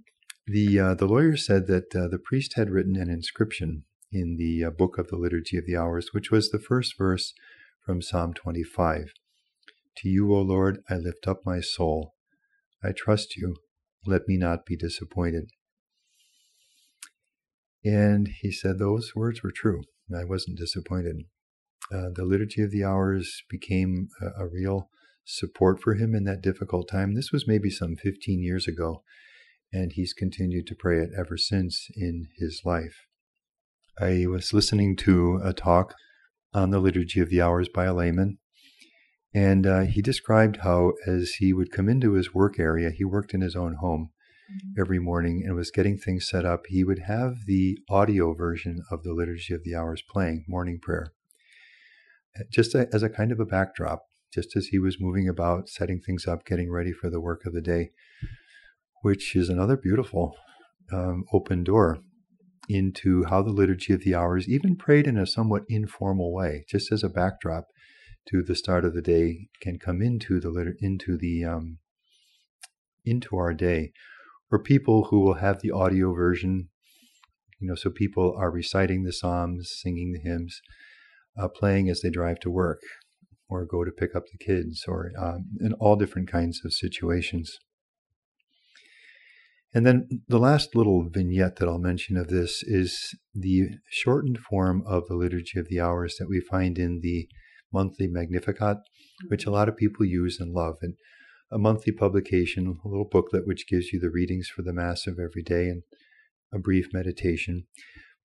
the 0.50 0.80
uh, 0.80 0.94
the 0.94 1.06
lawyer 1.06 1.36
said 1.36 1.68
that 1.68 1.94
uh, 1.94 2.08
the 2.08 2.18
priest 2.18 2.54
had 2.56 2.70
written 2.70 2.96
an 2.96 3.08
inscription 3.08 3.84
in 4.10 4.36
the 4.36 4.64
uh, 4.64 4.70
book 4.70 4.98
of 4.98 5.06
the 5.06 5.16
Liturgy 5.16 5.56
of 5.56 5.64
the 5.64 5.76
Hours, 5.76 6.08
which 6.12 6.32
was 6.32 6.50
the 6.50 6.58
first 6.58 6.98
verse 6.98 7.32
from 7.86 8.02
Psalm 8.02 8.34
25. 8.34 9.12
To 9.98 10.08
you, 10.08 10.34
O 10.34 10.40
Lord, 10.40 10.82
I 10.90 10.94
lift 10.94 11.28
up 11.28 11.42
my 11.46 11.60
soul. 11.60 12.14
I 12.82 12.90
trust 12.90 13.36
you. 13.36 13.56
Let 14.04 14.26
me 14.26 14.36
not 14.36 14.66
be 14.66 14.76
disappointed. 14.76 15.50
And 17.84 18.28
he 18.40 18.50
said 18.50 18.78
those 18.78 19.12
words 19.14 19.44
were 19.44 19.52
true. 19.52 19.82
I 20.12 20.24
wasn't 20.24 20.58
disappointed. 20.58 21.26
Uh, 21.92 22.08
the 22.12 22.24
Liturgy 22.24 22.62
of 22.62 22.72
the 22.72 22.82
Hours 22.82 23.44
became 23.48 24.08
a, 24.20 24.44
a 24.44 24.48
real 24.48 24.88
support 25.24 25.80
for 25.80 25.94
him 25.94 26.12
in 26.12 26.24
that 26.24 26.42
difficult 26.42 26.88
time. 26.90 27.14
This 27.14 27.30
was 27.30 27.46
maybe 27.46 27.70
some 27.70 27.94
15 27.94 28.42
years 28.42 28.66
ago 28.66 29.04
and 29.72 29.92
he's 29.92 30.12
continued 30.12 30.66
to 30.66 30.74
pray 30.74 30.98
it 30.98 31.10
ever 31.16 31.36
since 31.36 31.88
in 31.96 32.28
his 32.36 32.62
life. 32.64 33.06
I 33.98 34.26
was 34.26 34.52
listening 34.52 34.96
to 34.96 35.40
a 35.44 35.52
talk 35.52 35.94
on 36.52 36.70
the 36.70 36.80
Liturgy 36.80 37.20
of 37.20 37.30
the 37.30 37.40
Hours 37.40 37.68
by 37.68 37.84
a 37.84 37.94
layman, 37.94 38.38
and 39.32 39.66
uh, 39.66 39.80
he 39.82 40.02
described 40.02 40.58
how, 40.58 40.92
as 41.06 41.34
he 41.38 41.52
would 41.52 41.70
come 41.70 41.88
into 41.88 42.14
his 42.14 42.34
work 42.34 42.58
area, 42.58 42.90
he 42.90 43.04
worked 43.04 43.34
in 43.34 43.42
his 43.42 43.54
own 43.54 43.74
home 43.74 44.10
mm-hmm. 44.50 44.80
every 44.80 44.98
morning 44.98 45.44
and 45.44 45.54
was 45.54 45.70
getting 45.70 45.96
things 45.96 46.28
set 46.28 46.44
up. 46.44 46.66
He 46.66 46.82
would 46.82 47.00
have 47.00 47.46
the 47.46 47.78
audio 47.88 48.34
version 48.34 48.82
of 48.90 49.04
the 49.04 49.12
Liturgy 49.12 49.54
of 49.54 49.62
the 49.62 49.76
Hours 49.76 50.02
playing, 50.02 50.44
morning 50.48 50.80
prayer, 50.82 51.12
just 52.50 52.74
a, 52.74 52.88
as 52.92 53.04
a 53.04 53.08
kind 53.08 53.30
of 53.30 53.38
a 53.38 53.46
backdrop, 53.46 54.02
just 54.32 54.56
as 54.56 54.68
he 54.68 54.78
was 54.78 55.00
moving 55.00 55.28
about, 55.28 55.68
setting 55.68 56.00
things 56.00 56.26
up, 56.26 56.44
getting 56.44 56.70
ready 56.72 56.92
for 56.92 57.10
the 57.10 57.20
work 57.20 57.46
of 57.46 57.52
the 57.52 57.60
day 57.60 57.90
which 59.02 59.34
is 59.34 59.48
another 59.48 59.76
beautiful 59.76 60.36
um, 60.92 61.24
open 61.32 61.64
door 61.64 61.98
into 62.68 63.24
how 63.24 63.42
the 63.42 63.50
liturgy 63.50 63.92
of 63.92 64.04
the 64.04 64.14
hours, 64.14 64.48
even 64.48 64.76
prayed 64.76 65.06
in 65.06 65.18
a 65.18 65.26
somewhat 65.26 65.64
informal 65.68 66.32
way, 66.32 66.64
just 66.68 66.92
as 66.92 67.02
a 67.02 67.08
backdrop 67.08 67.66
to 68.28 68.42
the 68.42 68.54
start 68.54 68.84
of 68.84 68.94
the 68.94 69.02
day, 69.02 69.48
can 69.60 69.78
come 69.78 70.00
into 70.00 70.38
the 70.40 70.74
into 70.80 71.16
the 71.16 71.44
um, 71.44 71.78
into 73.04 73.36
our 73.36 73.52
day, 73.54 73.92
or 74.52 74.62
people 74.62 75.06
who 75.10 75.20
will 75.20 75.34
have 75.34 75.60
the 75.60 75.70
audio 75.70 76.14
version. 76.14 76.68
You 77.58 77.68
know, 77.68 77.74
so 77.74 77.90
people 77.90 78.34
are 78.38 78.50
reciting 78.50 79.02
the 79.02 79.12
psalms, 79.12 79.70
singing 79.82 80.12
the 80.12 80.20
hymns, 80.20 80.60
uh, 81.38 81.48
playing 81.48 81.90
as 81.90 82.00
they 82.00 82.10
drive 82.10 82.40
to 82.40 82.50
work, 82.50 82.80
or 83.48 83.66
go 83.66 83.84
to 83.84 83.90
pick 83.90 84.14
up 84.14 84.24
the 84.30 84.38
kids, 84.38 84.84
or 84.86 85.10
um, 85.18 85.46
in 85.60 85.72
all 85.74 85.96
different 85.96 86.30
kinds 86.30 86.60
of 86.64 86.72
situations. 86.72 87.58
And 89.72 89.86
then 89.86 90.22
the 90.26 90.38
last 90.38 90.74
little 90.74 91.08
vignette 91.08 91.56
that 91.56 91.68
I'll 91.68 91.78
mention 91.78 92.16
of 92.16 92.28
this 92.28 92.62
is 92.64 93.14
the 93.34 93.68
shortened 93.88 94.38
form 94.38 94.82
of 94.84 95.06
the 95.06 95.14
Liturgy 95.14 95.60
of 95.60 95.68
the 95.68 95.80
Hours 95.80 96.16
that 96.18 96.28
we 96.28 96.40
find 96.40 96.76
in 96.76 97.00
the 97.02 97.28
monthly 97.72 98.08
Magnificat, 98.08 98.78
which 99.28 99.44
a 99.44 99.46
mm-hmm. 99.46 99.54
lot 99.54 99.68
of 99.68 99.76
people 99.76 100.04
use 100.04 100.40
and 100.40 100.52
love. 100.52 100.76
And 100.82 100.94
a 101.52 101.58
monthly 101.58 101.92
publication, 101.92 102.78
a 102.84 102.88
little 102.88 103.08
booklet 103.08 103.46
which 103.46 103.68
gives 103.68 103.92
you 103.92 104.00
the 104.00 104.10
readings 104.10 104.48
for 104.48 104.62
the 104.62 104.72
Mass 104.72 105.06
of 105.06 105.18
every 105.18 105.42
day 105.42 105.68
and 105.68 105.82
a 106.52 106.58
brief 106.58 106.88
meditation. 106.92 107.66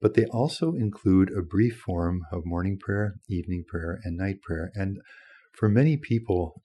But 0.01 0.15
they 0.15 0.25
also 0.25 0.73
include 0.73 1.31
a 1.31 1.41
brief 1.41 1.77
form 1.77 2.21
of 2.31 2.45
morning 2.45 2.77
prayer, 2.79 3.15
evening 3.29 3.65
prayer, 3.67 3.99
and 4.03 4.17
night 4.17 4.41
prayer. 4.41 4.71
And 4.75 4.97
for 5.53 5.69
many 5.69 5.97
people, 5.97 6.61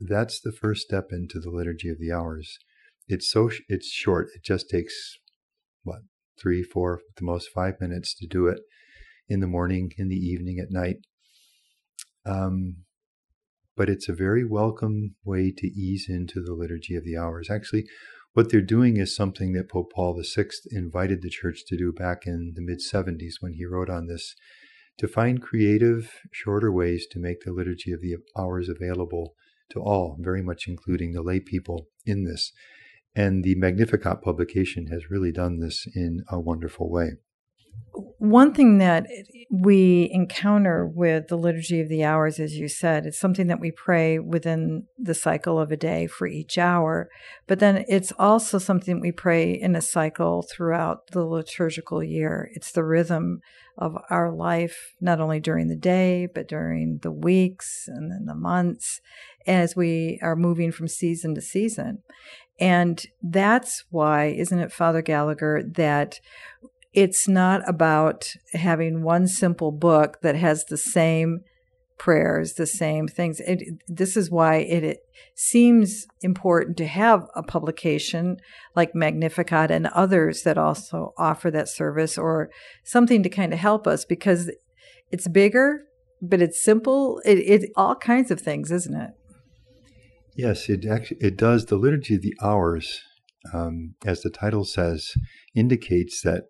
that's 0.00 0.40
the 0.40 0.52
first 0.52 0.82
step 0.82 1.08
into 1.10 1.40
the 1.40 1.50
Liturgy 1.50 1.88
of 1.88 1.98
the 1.98 2.12
Hours 2.12 2.58
it's 3.08 3.30
so 3.30 3.50
it's 3.68 3.90
short. 3.90 4.28
It 4.34 4.42
just 4.44 4.68
takes 4.68 5.18
what 5.82 6.00
three, 6.40 6.62
four, 6.62 7.00
the 7.16 7.24
most 7.24 7.48
five 7.54 7.74
minutes 7.80 8.14
to 8.14 8.26
do 8.26 8.46
it 8.46 8.60
in 9.28 9.40
the 9.40 9.46
morning, 9.46 9.92
in 9.98 10.08
the 10.08 10.16
evening, 10.16 10.58
at 10.58 10.70
night. 10.70 10.96
Um, 12.24 12.84
but 13.76 13.88
it's 13.88 14.08
a 14.08 14.14
very 14.14 14.44
welcome 14.44 15.14
way 15.24 15.52
to 15.56 15.66
ease 15.66 16.06
into 16.08 16.42
the 16.42 16.54
liturgy 16.54 16.96
of 16.96 17.04
the 17.04 17.16
hours. 17.16 17.48
Actually, 17.50 17.86
what 18.34 18.50
they're 18.50 18.60
doing 18.60 18.98
is 18.98 19.14
something 19.14 19.52
that 19.52 19.70
Pope 19.70 19.92
Paul 19.94 20.20
VI 20.20 20.46
invited 20.70 21.22
the 21.22 21.30
church 21.30 21.64
to 21.66 21.76
do 21.76 21.92
back 21.92 22.26
in 22.26 22.52
the 22.54 22.62
mid 22.62 22.80
70s 22.80 23.34
when 23.40 23.54
he 23.54 23.64
wrote 23.64 23.90
on 23.90 24.06
this 24.06 24.34
to 24.98 25.08
find 25.08 25.40
creative, 25.40 26.12
shorter 26.32 26.72
ways 26.72 27.06
to 27.12 27.20
make 27.20 27.40
the 27.44 27.52
liturgy 27.52 27.92
of 27.92 28.00
the 28.00 28.16
hours 28.36 28.68
available 28.68 29.34
to 29.70 29.80
all, 29.80 30.16
very 30.20 30.42
much 30.42 30.64
including 30.66 31.12
the 31.12 31.22
lay 31.22 31.40
people 31.40 31.86
in 32.04 32.24
this. 32.24 32.52
And 33.14 33.42
the 33.42 33.54
Magnificat 33.56 34.22
publication 34.22 34.88
has 34.88 35.10
really 35.10 35.32
done 35.32 35.58
this 35.58 35.86
in 35.94 36.22
a 36.30 36.38
wonderful 36.38 36.90
way. 36.90 37.12
One 38.18 38.52
thing 38.52 38.78
that 38.78 39.06
we 39.50 40.08
encounter 40.12 40.86
with 40.86 41.28
the 41.28 41.38
Liturgy 41.38 41.80
of 41.80 41.88
the 41.88 42.04
Hours, 42.04 42.38
as 42.38 42.56
you 42.56 42.68
said, 42.68 43.06
it's 43.06 43.18
something 43.18 43.46
that 43.48 43.60
we 43.60 43.70
pray 43.70 44.18
within 44.18 44.86
the 44.98 45.14
cycle 45.14 45.58
of 45.58 45.72
a 45.72 45.76
day 45.76 46.06
for 46.06 46.26
each 46.26 46.58
hour. 46.58 47.08
But 47.46 47.58
then 47.58 47.84
it's 47.88 48.12
also 48.18 48.58
something 48.58 49.00
we 49.00 49.12
pray 49.12 49.52
in 49.52 49.74
a 49.74 49.80
cycle 49.80 50.42
throughout 50.42 51.08
the 51.12 51.24
liturgical 51.24 52.02
year. 52.02 52.50
It's 52.54 52.72
the 52.72 52.84
rhythm 52.84 53.40
of 53.76 53.96
our 54.10 54.32
life, 54.32 54.94
not 55.00 55.20
only 55.20 55.40
during 55.40 55.68
the 55.68 55.76
day, 55.76 56.28
but 56.32 56.48
during 56.48 56.98
the 57.02 57.12
weeks 57.12 57.84
and 57.86 58.10
then 58.10 58.26
the 58.26 58.34
months 58.34 59.00
as 59.46 59.74
we 59.74 60.18
are 60.22 60.36
moving 60.36 60.70
from 60.70 60.88
season 60.88 61.34
to 61.34 61.40
season. 61.40 62.02
And 62.60 63.04
that's 63.22 63.84
why, 63.90 64.26
isn't 64.26 64.58
it, 64.58 64.72
Father 64.72 65.02
Gallagher, 65.02 65.62
that 65.62 66.20
it's 66.92 67.28
not 67.28 67.68
about 67.68 68.34
having 68.54 69.02
one 69.02 69.28
simple 69.28 69.70
book 69.70 70.20
that 70.22 70.34
has 70.34 70.64
the 70.64 70.76
same 70.76 71.40
prayers, 71.98 72.54
the 72.54 72.66
same 72.66 73.08
things. 73.08 73.40
It, 73.40 73.62
this 73.86 74.16
is 74.16 74.30
why 74.30 74.56
it, 74.56 74.84
it, 74.84 74.98
seems 75.34 76.06
important 76.20 76.76
to 76.76 76.86
have 76.86 77.28
a 77.36 77.44
publication 77.44 78.38
like 78.74 78.92
Magnificat 78.92 79.70
and 79.70 79.86
others 79.88 80.42
that 80.42 80.58
also 80.58 81.12
offer 81.16 81.48
that 81.48 81.68
service 81.68 82.18
or 82.18 82.50
something 82.82 83.22
to 83.22 83.28
kind 83.28 83.52
of 83.52 83.60
help 83.60 83.86
us 83.86 84.04
because 84.04 84.50
it's 85.12 85.28
bigger, 85.28 85.84
but 86.20 86.42
it's 86.42 86.60
simple. 86.60 87.20
It, 87.24 87.38
it 87.38 87.70
all 87.76 87.94
kinds 87.94 88.32
of 88.32 88.40
things, 88.40 88.72
isn't 88.72 89.00
it? 89.00 89.10
Yes, 90.38 90.68
it 90.68 90.86
actually 90.86 91.16
it 91.20 91.36
does. 91.36 91.66
The 91.66 91.74
liturgy 91.76 92.14
of 92.14 92.22
the 92.22 92.36
hours, 92.40 93.00
um, 93.52 93.96
as 94.06 94.22
the 94.22 94.30
title 94.30 94.64
says, 94.64 95.14
indicates 95.52 96.22
that 96.22 96.44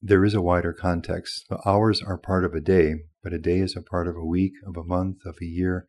there 0.00 0.24
is 0.24 0.32
a 0.32 0.40
wider 0.40 0.72
context. 0.72 1.44
The 1.50 1.60
hours 1.68 2.00
are 2.02 2.16
part 2.16 2.46
of 2.46 2.54
a 2.54 2.62
day, 2.62 2.94
but 3.22 3.34
a 3.34 3.38
day 3.38 3.58
is 3.58 3.76
a 3.76 3.82
part 3.82 4.08
of 4.08 4.16
a 4.16 4.24
week, 4.24 4.54
of 4.66 4.78
a 4.78 4.84
month, 4.84 5.18
of 5.26 5.36
a 5.42 5.44
year, 5.44 5.86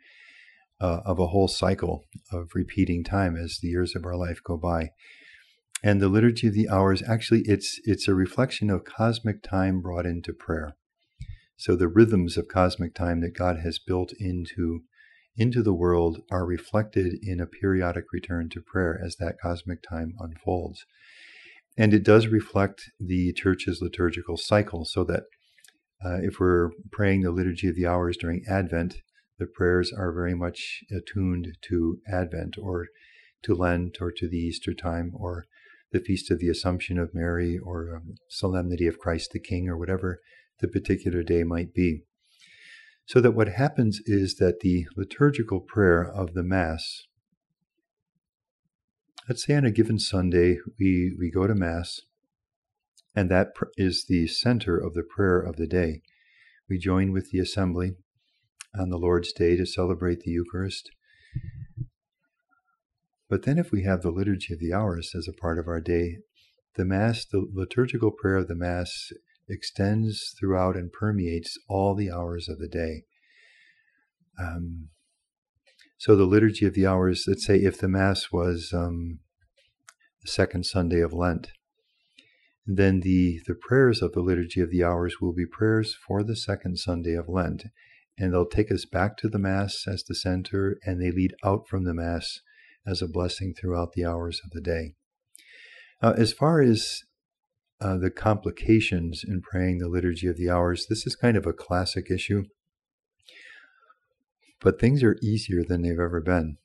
uh, 0.81 0.99
of 1.05 1.19
a 1.19 1.27
whole 1.27 1.47
cycle 1.47 2.03
of 2.33 2.49
repeating 2.53 3.05
time 3.05 3.37
as 3.37 3.59
the 3.61 3.69
years 3.69 3.95
of 3.95 4.03
our 4.03 4.17
life 4.17 4.41
go 4.43 4.57
by. 4.57 4.89
And 5.85 6.01
the 6.01 6.09
liturgy 6.09 6.47
of 6.47 6.53
the 6.53 6.67
hours 6.67 7.01
actually 7.07 7.43
it's 7.45 7.79
it's 7.85 8.09
a 8.09 8.13
reflection 8.13 8.69
of 8.69 8.83
cosmic 8.83 9.41
time 9.41 9.79
brought 9.79 10.05
into 10.05 10.33
prayer. 10.33 10.75
So 11.55 11.77
the 11.77 11.87
rhythms 11.87 12.35
of 12.35 12.49
cosmic 12.49 12.93
time 12.93 13.21
that 13.21 13.37
God 13.37 13.59
has 13.63 13.79
built 13.79 14.11
into 14.19 14.81
into 15.35 15.63
the 15.63 15.73
world 15.73 16.21
are 16.29 16.45
reflected 16.45 17.17
in 17.23 17.39
a 17.39 17.47
periodic 17.47 18.05
return 18.13 18.49
to 18.49 18.61
prayer 18.61 18.99
as 19.03 19.15
that 19.15 19.39
cosmic 19.41 19.81
time 19.81 20.13
unfolds. 20.19 20.85
And 21.77 21.93
it 21.93 22.03
does 22.03 22.27
reflect 22.27 22.91
the 22.99 23.33
church's 23.33 23.81
liturgical 23.81 24.37
cycle, 24.37 24.85
so 24.85 25.03
that 25.05 25.23
uh, 26.05 26.19
if 26.21 26.39
we're 26.39 26.69
praying 26.91 27.21
the 27.21 27.31
Liturgy 27.31 27.69
of 27.69 27.75
the 27.75 27.87
Hours 27.87 28.17
during 28.17 28.43
Advent, 28.47 28.97
the 29.39 29.47
prayers 29.47 29.91
are 29.91 30.11
very 30.11 30.35
much 30.35 30.83
attuned 30.91 31.57
to 31.61 31.99
Advent 32.07 32.57
or 32.57 32.87
to 33.43 33.55
Lent 33.55 33.97
or 33.99 34.11
to 34.11 34.27
the 34.27 34.37
Easter 34.37 34.73
time 34.73 35.11
or 35.15 35.45
the 35.91 35.99
Feast 35.99 36.29
of 36.29 36.39
the 36.39 36.49
Assumption 36.49 36.97
of 36.99 37.13
Mary 37.13 37.57
or 37.57 37.95
um, 37.95 38.15
Solemnity 38.29 38.87
of 38.87 38.99
Christ 38.99 39.31
the 39.31 39.39
King 39.39 39.67
or 39.67 39.77
whatever 39.77 40.19
the 40.59 40.67
particular 40.67 41.23
day 41.23 41.43
might 41.43 41.73
be. 41.73 42.03
So 43.05 43.19
that 43.21 43.31
what 43.31 43.49
happens 43.49 43.99
is 44.05 44.35
that 44.35 44.61
the 44.61 44.85
liturgical 44.95 45.59
prayer 45.59 46.03
of 46.03 46.33
the 46.33 46.43
Mass 46.43 47.03
let's 49.27 49.45
say 49.45 49.55
on 49.55 49.65
a 49.65 49.71
given 49.71 49.99
Sunday, 49.99 50.57
we, 50.79 51.15
we 51.17 51.31
go 51.31 51.47
to 51.47 51.55
Mass, 51.55 52.01
and 53.15 53.29
that 53.31 53.55
pr- 53.55 53.65
is 53.77 54.05
the 54.07 54.27
center 54.27 54.77
of 54.77 54.93
the 54.93 55.03
prayer 55.03 55.39
of 55.39 55.55
the 55.55 55.67
day. 55.67 56.01
We 56.69 56.77
join 56.77 57.11
with 57.11 57.31
the 57.31 57.39
assembly 57.39 57.95
on 58.77 58.89
the 58.89 58.97
Lord's 58.97 59.31
Day 59.31 59.55
to 59.55 59.65
celebrate 59.65 60.21
the 60.21 60.31
Eucharist. 60.31 60.89
But 63.29 63.43
then, 63.43 63.57
if 63.57 63.71
we 63.71 63.83
have 63.83 64.01
the 64.01 64.11
Liturgy 64.11 64.53
of 64.53 64.59
the 64.59 64.73
Hours 64.73 65.13
as 65.15 65.27
a 65.27 65.33
part 65.33 65.57
of 65.57 65.67
our 65.67 65.81
day, 65.81 66.17
the 66.75 66.85
Mass, 66.85 67.25
the 67.25 67.47
liturgical 67.53 68.11
prayer 68.11 68.37
of 68.37 68.47
the 68.47 68.55
Mass, 68.55 69.11
extends 69.49 70.33
throughout 70.39 70.75
and 70.75 70.91
permeates 70.91 71.57
all 71.67 71.95
the 71.95 72.11
hours 72.11 72.47
of 72.49 72.59
the 72.59 72.67
day. 72.67 73.03
Um, 74.39 74.89
so 75.97 76.15
the 76.15 76.25
liturgy 76.25 76.65
of 76.65 76.73
the 76.73 76.85
hours, 76.85 77.25
let's 77.27 77.45
say 77.45 77.57
if 77.57 77.77
the 77.77 77.87
Mass 77.87 78.31
was 78.31 78.71
um, 78.73 79.19
the 80.21 80.29
second 80.29 80.65
Sunday 80.65 80.99
of 80.99 81.13
Lent, 81.13 81.49
then 82.65 83.01
the, 83.01 83.39
the 83.45 83.55
prayers 83.55 84.01
of 84.01 84.13
the 84.13 84.21
liturgy 84.21 84.61
of 84.61 84.71
the 84.71 84.83
hours 84.83 85.19
will 85.19 85.33
be 85.33 85.45
prayers 85.45 85.95
for 86.07 86.23
the 86.23 86.35
second 86.35 86.77
Sunday 86.77 87.13
of 87.13 87.27
Lent. 87.27 87.65
And 88.17 88.33
they'll 88.33 88.45
take 88.45 88.71
us 88.71 88.85
back 88.85 89.17
to 89.17 89.27
the 89.27 89.39
Mass 89.39 89.85
as 89.87 90.03
the 90.03 90.15
center, 90.15 90.77
and 90.85 91.01
they 91.01 91.11
lead 91.11 91.33
out 91.43 91.67
from 91.67 91.83
the 91.83 91.93
Mass 91.93 92.39
as 92.85 93.01
a 93.01 93.07
blessing 93.07 93.53
throughout 93.53 93.93
the 93.93 94.05
hours 94.05 94.39
of 94.43 94.51
the 94.51 94.61
day. 94.61 94.93
Uh, 96.01 96.13
as 96.17 96.33
far 96.33 96.61
as 96.61 97.01
uh, 97.83 97.97
the 97.97 98.09
complications 98.09 99.23
in 99.27 99.41
praying 99.41 99.79
the 99.79 99.89
liturgy 99.89 100.27
of 100.27 100.37
the 100.37 100.49
hours, 100.49 100.87
this 100.87 101.05
is 101.05 101.15
kind 101.15 101.35
of 101.35 101.45
a 101.45 101.53
classic 101.53 102.09
issue. 102.09 102.45
But 104.61 104.79
things 104.79 105.03
are 105.03 105.17
easier 105.21 105.63
than 105.63 105.81
they've 105.81 105.91
ever 105.91 106.21
been 106.21 106.57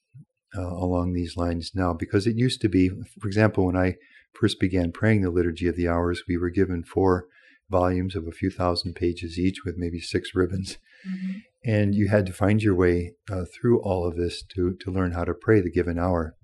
uh, 0.56 0.62
along 0.62 1.12
these 1.12 1.36
lines 1.36 1.72
now 1.74 1.92
because 1.92 2.26
it 2.26 2.36
used 2.36 2.60
to 2.60 2.68
be, 2.68 2.90
for 3.20 3.26
example, 3.26 3.66
when 3.66 3.76
I 3.76 3.96
first 4.32 4.60
began 4.60 4.92
praying 4.92 5.22
the 5.22 5.30
Liturgy 5.30 5.66
of 5.66 5.74
the 5.74 5.88
Hours, 5.88 6.22
we 6.28 6.36
were 6.36 6.50
given 6.50 6.84
four 6.84 7.26
volumes 7.68 8.14
of 8.14 8.26
a 8.28 8.32
few 8.32 8.50
thousand 8.50 8.94
pages 8.94 9.38
each 9.38 9.64
with 9.64 9.76
maybe 9.76 9.98
six 9.98 10.34
ribbons. 10.34 10.78
Mm-hmm. 11.06 11.38
And 11.64 11.94
you 11.94 12.08
had 12.08 12.26
to 12.26 12.32
find 12.32 12.62
your 12.62 12.76
way 12.76 13.14
uh, 13.30 13.44
through 13.44 13.80
all 13.82 14.06
of 14.06 14.16
this 14.16 14.42
to, 14.54 14.76
to 14.80 14.90
learn 14.90 15.12
how 15.12 15.24
to 15.24 15.34
pray 15.34 15.60
the 15.60 15.70
given 15.70 15.98
hour. 15.98 16.36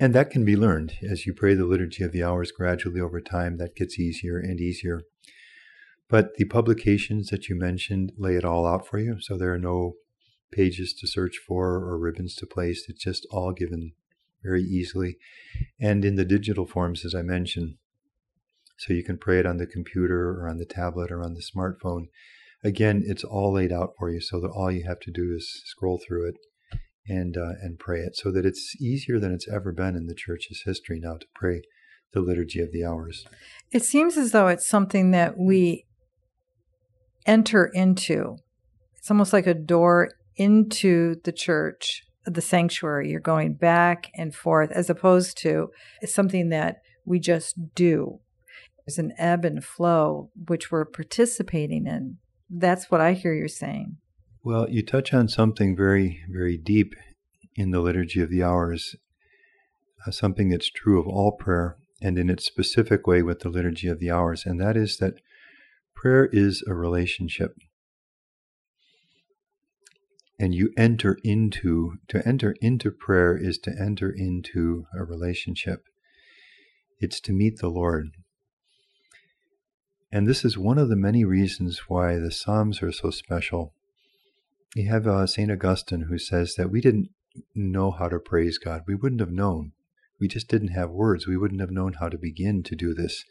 And 0.00 0.14
that 0.14 0.30
can 0.30 0.46
be 0.46 0.56
learned 0.56 0.94
as 1.02 1.26
you 1.26 1.34
pray 1.34 1.52
the 1.52 1.66
Liturgy 1.66 2.02
of 2.02 2.10
the 2.10 2.24
Hours 2.24 2.50
gradually 2.52 3.02
over 3.02 3.20
time. 3.20 3.58
That 3.58 3.76
gets 3.76 3.98
easier 3.98 4.38
and 4.38 4.58
easier. 4.58 5.02
But 6.08 6.36
the 6.36 6.46
publications 6.46 7.28
that 7.28 7.50
you 7.50 7.54
mentioned 7.54 8.12
lay 8.16 8.34
it 8.34 8.44
all 8.44 8.66
out 8.66 8.86
for 8.86 8.98
you. 8.98 9.20
So 9.20 9.36
there 9.36 9.52
are 9.52 9.58
no 9.58 9.96
pages 10.50 10.94
to 10.94 11.06
search 11.06 11.36
for 11.36 11.74
or 11.74 11.98
ribbons 11.98 12.34
to 12.36 12.46
place. 12.46 12.86
It's 12.88 13.04
just 13.04 13.26
all 13.30 13.52
given 13.52 13.92
very 14.42 14.62
easily. 14.62 15.18
And 15.78 16.02
in 16.02 16.14
the 16.14 16.24
digital 16.24 16.64
forms, 16.64 17.04
as 17.04 17.14
I 17.14 17.20
mentioned, 17.20 17.74
so 18.78 18.94
you 18.94 19.04
can 19.04 19.18
pray 19.18 19.38
it 19.38 19.44
on 19.44 19.58
the 19.58 19.66
computer 19.66 20.30
or 20.30 20.48
on 20.48 20.56
the 20.56 20.64
tablet 20.64 21.12
or 21.12 21.22
on 21.22 21.34
the 21.34 21.42
smartphone. 21.42 22.08
Again, 22.64 23.02
it's 23.04 23.22
all 23.22 23.52
laid 23.52 23.70
out 23.70 23.92
for 23.98 24.10
you 24.10 24.22
so 24.22 24.40
that 24.40 24.48
all 24.48 24.72
you 24.72 24.84
have 24.84 25.00
to 25.00 25.10
do 25.10 25.34
is 25.36 25.62
scroll 25.66 26.00
through 26.02 26.30
it 26.30 26.36
and 27.10 27.36
uh, 27.36 27.54
and 27.60 27.78
pray 27.78 28.00
it 28.00 28.16
so 28.16 28.30
that 28.30 28.46
it's 28.46 28.76
easier 28.80 29.18
than 29.18 29.32
it's 29.32 29.48
ever 29.48 29.72
been 29.72 29.96
in 29.96 30.06
the 30.06 30.14
church's 30.14 30.62
history 30.64 31.00
now 31.02 31.16
to 31.16 31.26
pray 31.34 31.62
the 32.12 32.20
liturgy 32.20 32.60
of 32.60 32.72
the 32.72 32.84
hours. 32.84 33.26
It 33.72 33.84
seems 33.84 34.16
as 34.16 34.32
though 34.32 34.46
it's 34.46 34.68
something 34.68 35.10
that 35.10 35.36
we 35.36 35.86
enter 37.26 37.66
into. 37.66 38.36
It's 38.96 39.10
almost 39.10 39.32
like 39.32 39.46
a 39.46 39.54
door 39.54 40.10
into 40.36 41.16
the 41.24 41.32
church, 41.32 42.04
the 42.24 42.40
sanctuary. 42.40 43.10
You're 43.10 43.20
going 43.20 43.54
back 43.54 44.10
and 44.14 44.34
forth 44.34 44.70
as 44.70 44.88
opposed 44.88 45.36
to 45.38 45.70
it's 46.00 46.14
something 46.14 46.48
that 46.50 46.76
we 47.04 47.18
just 47.18 47.74
do. 47.74 48.20
There's 48.86 48.98
an 48.98 49.12
ebb 49.18 49.44
and 49.44 49.64
flow 49.64 50.30
which 50.46 50.70
we're 50.70 50.84
participating 50.84 51.86
in. 51.86 52.18
That's 52.48 52.90
what 52.90 53.00
I 53.00 53.12
hear 53.12 53.34
you're 53.34 53.48
saying. 53.48 53.96
Well, 54.42 54.68
you 54.70 54.82
touch 54.82 55.12
on 55.12 55.28
something 55.28 55.76
very, 55.76 56.22
very 56.30 56.56
deep 56.56 56.94
in 57.56 57.70
the 57.70 57.80
Liturgy 57.80 58.20
of 58.20 58.30
the 58.30 58.42
Hours, 58.42 58.96
uh, 60.06 60.10
something 60.10 60.48
that's 60.48 60.70
true 60.70 60.98
of 60.98 61.06
all 61.06 61.32
prayer 61.32 61.76
and 62.00 62.18
in 62.18 62.30
its 62.30 62.46
specific 62.46 63.06
way 63.06 63.22
with 63.22 63.40
the 63.40 63.50
Liturgy 63.50 63.88
of 63.88 63.98
the 63.98 64.10
Hours, 64.10 64.46
and 64.46 64.58
that 64.60 64.76
is 64.76 64.96
that 64.96 65.14
Prayer 66.00 66.30
is 66.32 66.64
a 66.66 66.72
relationship. 66.72 67.56
And 70.38 70.54
you 70.54 70.72
enter 70.74 71.18
into, 71.22 71.98
to 72.08 72.26
enter 72.26 72.54
into 72.62 72.90
prayer 72.90 73.36
is 73.36 73.58
to 73.58 73.70
enter 73.78 74.08
into 74.08 74.86
a 74.94 75.04
relationship. 75.04 75.82
It's 77.00 77.20
to 77.20 77.34
meet 77.34 77.58
the 77.58 77.68
Lord. 77.68 78.12
And 80.10 80.26
this 80.26 80.42
is 80.42 80.56
one 80.56 80.78
of 80.78 80.88
the 80.88 80.96
many 80.96 81.22
reasons 81.22 81.82
why 81.88 82.16
the 82.16 82.30
Psalms 82.30 82.82
are 82.82 82.92
so 82.92 83.10
special. 83.10 83.74
You 84.74 84.88
have 84.88 85.06
uh, 85.06 85.26
St. 85.26 85.50
Augustine 85.50 86.02
who 86.02 86.18
says 86.18 86.54
that 86.54 86.70
we 86.70 86.80
didn't 86.80 87.10
know 87.54 87.90
how 87.90 88.08
to 88.08 88.18
praise 88.18 88.56
God. 88.58 88.82
We 88.86 88.94
wouldn't 88.94 89.20
have 89.20 89.32
known. 89.32 89.72
We 90.20 90.28
just 90.28 90.48
didn't 90.48 90.68
have 90.68 90.90
words. 90.90 91.26
We 91.26 91.36
wouldn't 91.36 91.60
have 91.60 91.70
known 91.70 91.94
how 91.94 92.08
to 92.08 92.18
begin 92.18 92.62
to 92.64 92.76
do 92.76 92.94
this. 92.94 93.24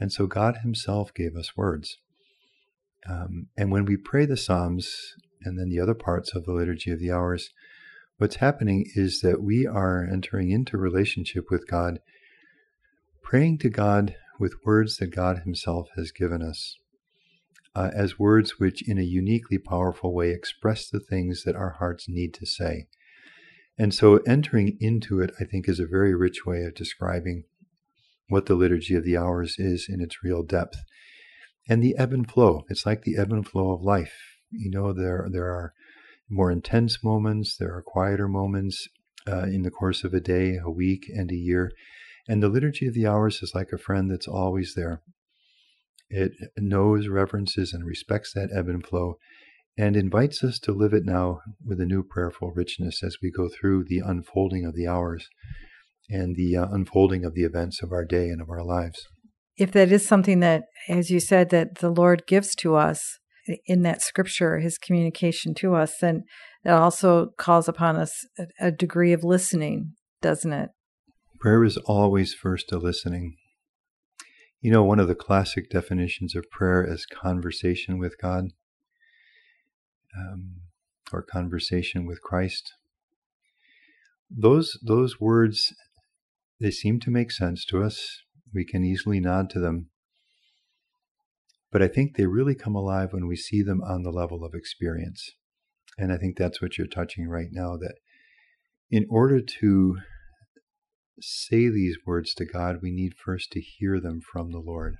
And 0.00 0.12
so 0.12 0.26
God 0.26 0.58
Himself 0.62 1.12
gave 1.12 1.36
us 1.36 1.56
words. 1.56 1.98
Um, 3.08 3.48
and 3.56 3.70
when 3.70 3.84
we 3.84 3.96
pray 3.96 4.26
the 4.26 4.36
Psalms 4.36 5.14
and 5.42 5.58
then 5.58 5.68
the 5.68 5.80
other 5.80 5.94
parts 5.94 6.34
of 6.34 6.44
the 6.44 6.52
Liturgy 6.52 6.90
of 6.90 7.00
the 7.00 7.10
Hours, 7.10 7.50
what's 8.18 8.36
happening 8.36 8.86
is 8.94 9.20
that 9.20 9.42
we 9.42 9.66
are 9.66 10.06
entering 10.10 10.50
into 10.50 10.76
relationship 10.78 11.50
with 11.50 11.68
God, 11.68 11.98
praying 13.22 13.58
to 13.58 13.68
God 13.68 14.14
with 14.38 14.54
words 14.64 14.96
that 14.98 15.14
God 15.14 15.40
Himself 15.44 15.88
has 15.96 16.12
given 16.12 16.40
us, 16.42 16.76
uh, 17.74 17.90
as 17.94 18.18
words 18.18 18.58
which, 18.58 18.86
in 18.86 18.98
a 18.98 19.02
uniquely 19.02 19.58
powerful 19.58 20.14
way, 20.14 20.30
express 20.30 20.88
the 20.88 21.00
things 21.00 21.44
that 21.44 21.56
our 21.56 21.76
hearts 21.78 22.06
need 22.08 22.34
to 22.34 22.46
say. 22.46 22.86
And 23.78 23.94
so, 23.94 24.16
entering 24.18 24.76
into 24.80 25.20
it, 25.20 25.32
I 25.40 25.44
think, 25.44 25.68
is 25.68 25.80
a 25.80 25.86
very 25.86 26.14
rich 26.14 26.44
way 26.44 26.62
of 26.64 26.74
describing 26.74 27.44
what 28.28 28.46
the 28.46 28.54
liturgy 28.54 28.94
of 28.94 29.04
the 29.04 29.16
hours 29.16 29.56
is 29.58 29.86
in 29.88 30.00
its 30.00 30.22
real 30.22 30.42
depth. 30.42 30.78
And 31.68 31.82
the 31.82 31.96
ebb 31.96 32.12
and 32.12 32.30
flow. 32.30 32.64
It's 32.68 32.84
like 32.84 33.02
the 33.02 33.16
ebb 33.16 33.32
and 33.32 33.46
flow 33.46 33.72
of 33.72 33.82
life. 33.82 34.14
You 34.50 34.70
know, 34.70 34.92
there 34.92 35.28
there 35.30 35.50
are 35.50 35.72
more 36.28 36.50
intense 36.50 37.02
moments, 37.04 37.56
there 37.56 37.74
are 37.74 37.82
quieter 37.82 38.28
moments 38.28 38.88
uh, 39.28 39.44
in 39.44 39.62
the 39.62 39.70
course 39.70 40.02
of 40.04 40.14
a 40.14 40.20
day, 40.20 40.56
a 40.56 40.70
week, 40.70 41.04
and 41.14 41.30
a 41.30 41.36
year. 41.36 41.70
And 42.28 42.42
the 42.42 42.48
liturgy 42.48 42.86
of 42.86 42.94
the 42.94 43.06
hours 43.06 43.42
is 43.42 43.54
like 43.54 43.72
a 43.72 43.78
friend 43.78 44.10
that's 44.10 44.28
always 44.28 44.74
there. 44.74 45.02
It 46.12 46.32
knows, 46.58 47.08
reverences, 47.08 47.72
and 47.72 47.86
respects 47.86 48.32
that 48.34 48.50
ebb 48.54 48.68
and 48.68 48.86
flow 48.86 49.16
and 49.78 49.96
invites 49.96 50.44
us 50.44 50.58
to 50.60 50.72
live 50.72 50.92
it 50.92 51.04
now 51.04 51.40
with 51.64 51.80
a 51.80 51.86
new 51.86 52.02
prayerful 52.02 52.52
richness 52.54 53.02
as 53.02 53.16
we 53.22 53.30
go 53.30 53.48
through 53.48 53.84
the 53.88 54.02
unfolding 54.04 54.66
of 54.66 54.74
the 54.74 54.86
hours 54.86 55.28
and 56.10 56.36
the 56.36 56.56
uh, 56.56 56.66
unfolding 56.70 57.24
of 57.24 57.34
the 57.34 57.44
events 57.44 57.82
of 57.82 57.92
our 57.92 58.04
day 58.04 58.28
and 58.28 58.42
of 58.42 58.50
our 58.50 58.62
lives. 58.62 59.06
If 59.56 59.72
that 59.72 59.90
is 59.90 60.06
something 60.06 60.40
that, 60.40 60.64
as 60.88 61.10
you 61.10 61.20
said, 61.20 61.48
that 61.50 61.78
the 61.78 61.90
Lord 61.90 62.26
gives 62.26 62.54
to 62.56 62.76
us 62.76 63.18
in 63.66 63.82
that 63.82 64.02
scripture, 64.02 64.58
his 64.58 64.78
communication 64.78 65.54
to 65.54 65.74
us, 65.74 65.94
then 66.00 66.24
that 66.64 66.74
also 66.74 67.30
calls 67.38 67.68
upon 67.68 67.96
us 67.96 68.12
a, 68.38 68.66
a 68.66 68.70
degree 68.70 69.12
of 69.12 69.24
listening, 69.24 69.94
doesn't 70.20 70.52
it? 70.52 70.70
Prayer 71.40 71.64
is 71.64 71.76
always 71.78 72.34
first 72.34 72.70
a 72.72 72.78
listening. 72.78 73.36
You 74.62 74.70
know, 74.70 74.84
one 74.84 75.00
of 75.00 75.08
the 75.08 75.16
classic 75.16 75.68
definitions 75.68 76.36
of 76.36 76.48
prayer 76.48 76.84
is 76.88 77.04
conversation 77.04 77.98
with 77.98 78.16
God 78.16 78.50
um, 80.16 80.60
or 81.12 81.20
conversation 81.20 82.06
with 82.06 82.22
Christ. 82.22 82.72
Those, 84.30 84.78
those 84.80 85.20
words, 85.20 85.74
they 86.60 86.70
seem 86.70 87.00
to 87.00 87.10
make 87.10 87.32
sense 87.32 87.64
to 87.66 87.82
us. 87.82 88.22
We 88.54 88.64
can 88.64 88.84
easily 88.84 89.18
nod 89.18 89.50
to 89.50 89.58
them. 89.58 89.88
But 91.72 91.82
I 91.82 91.88
think 91.88 92.16
they 92.16 92.26
really 92.26 92.54
come 92.54 92.76
alive 92.76 93.12
when 93.12 93.26
we 93.26 93.34
see 93.34 93.62
them 93.62 93.82
on 93.82 94.04
the 94.04 94.12
level 94.12 94.44
of 94.44 94.54
experience. 94.54 95.28
And 95.98 96.12
I 96.12 96.18
think 96.18 96.36
that's 96.36 96.62
what 96.62 96.78
you're 96.78 96.86
touching 96.86 97.28
right 97.28 97.48
now 97.50 97.76
that 97.78 97.96
in 98.92 99.06
order 99.10 99.40
to 99.40 99.96
say 101.20 101.68
these 101.68 101.98
words 102.06 102.34
to 102.34 102.44
God, 102.44 102.80
we 102.82 102.90
need 102.90 103.14
first 103.14 103.52
to 103.52 103.60
hear 103.60 104.00
them 104.00 104.20
from 104.20 104.50
the 104.50 104.58
Lord. 104.58 104.96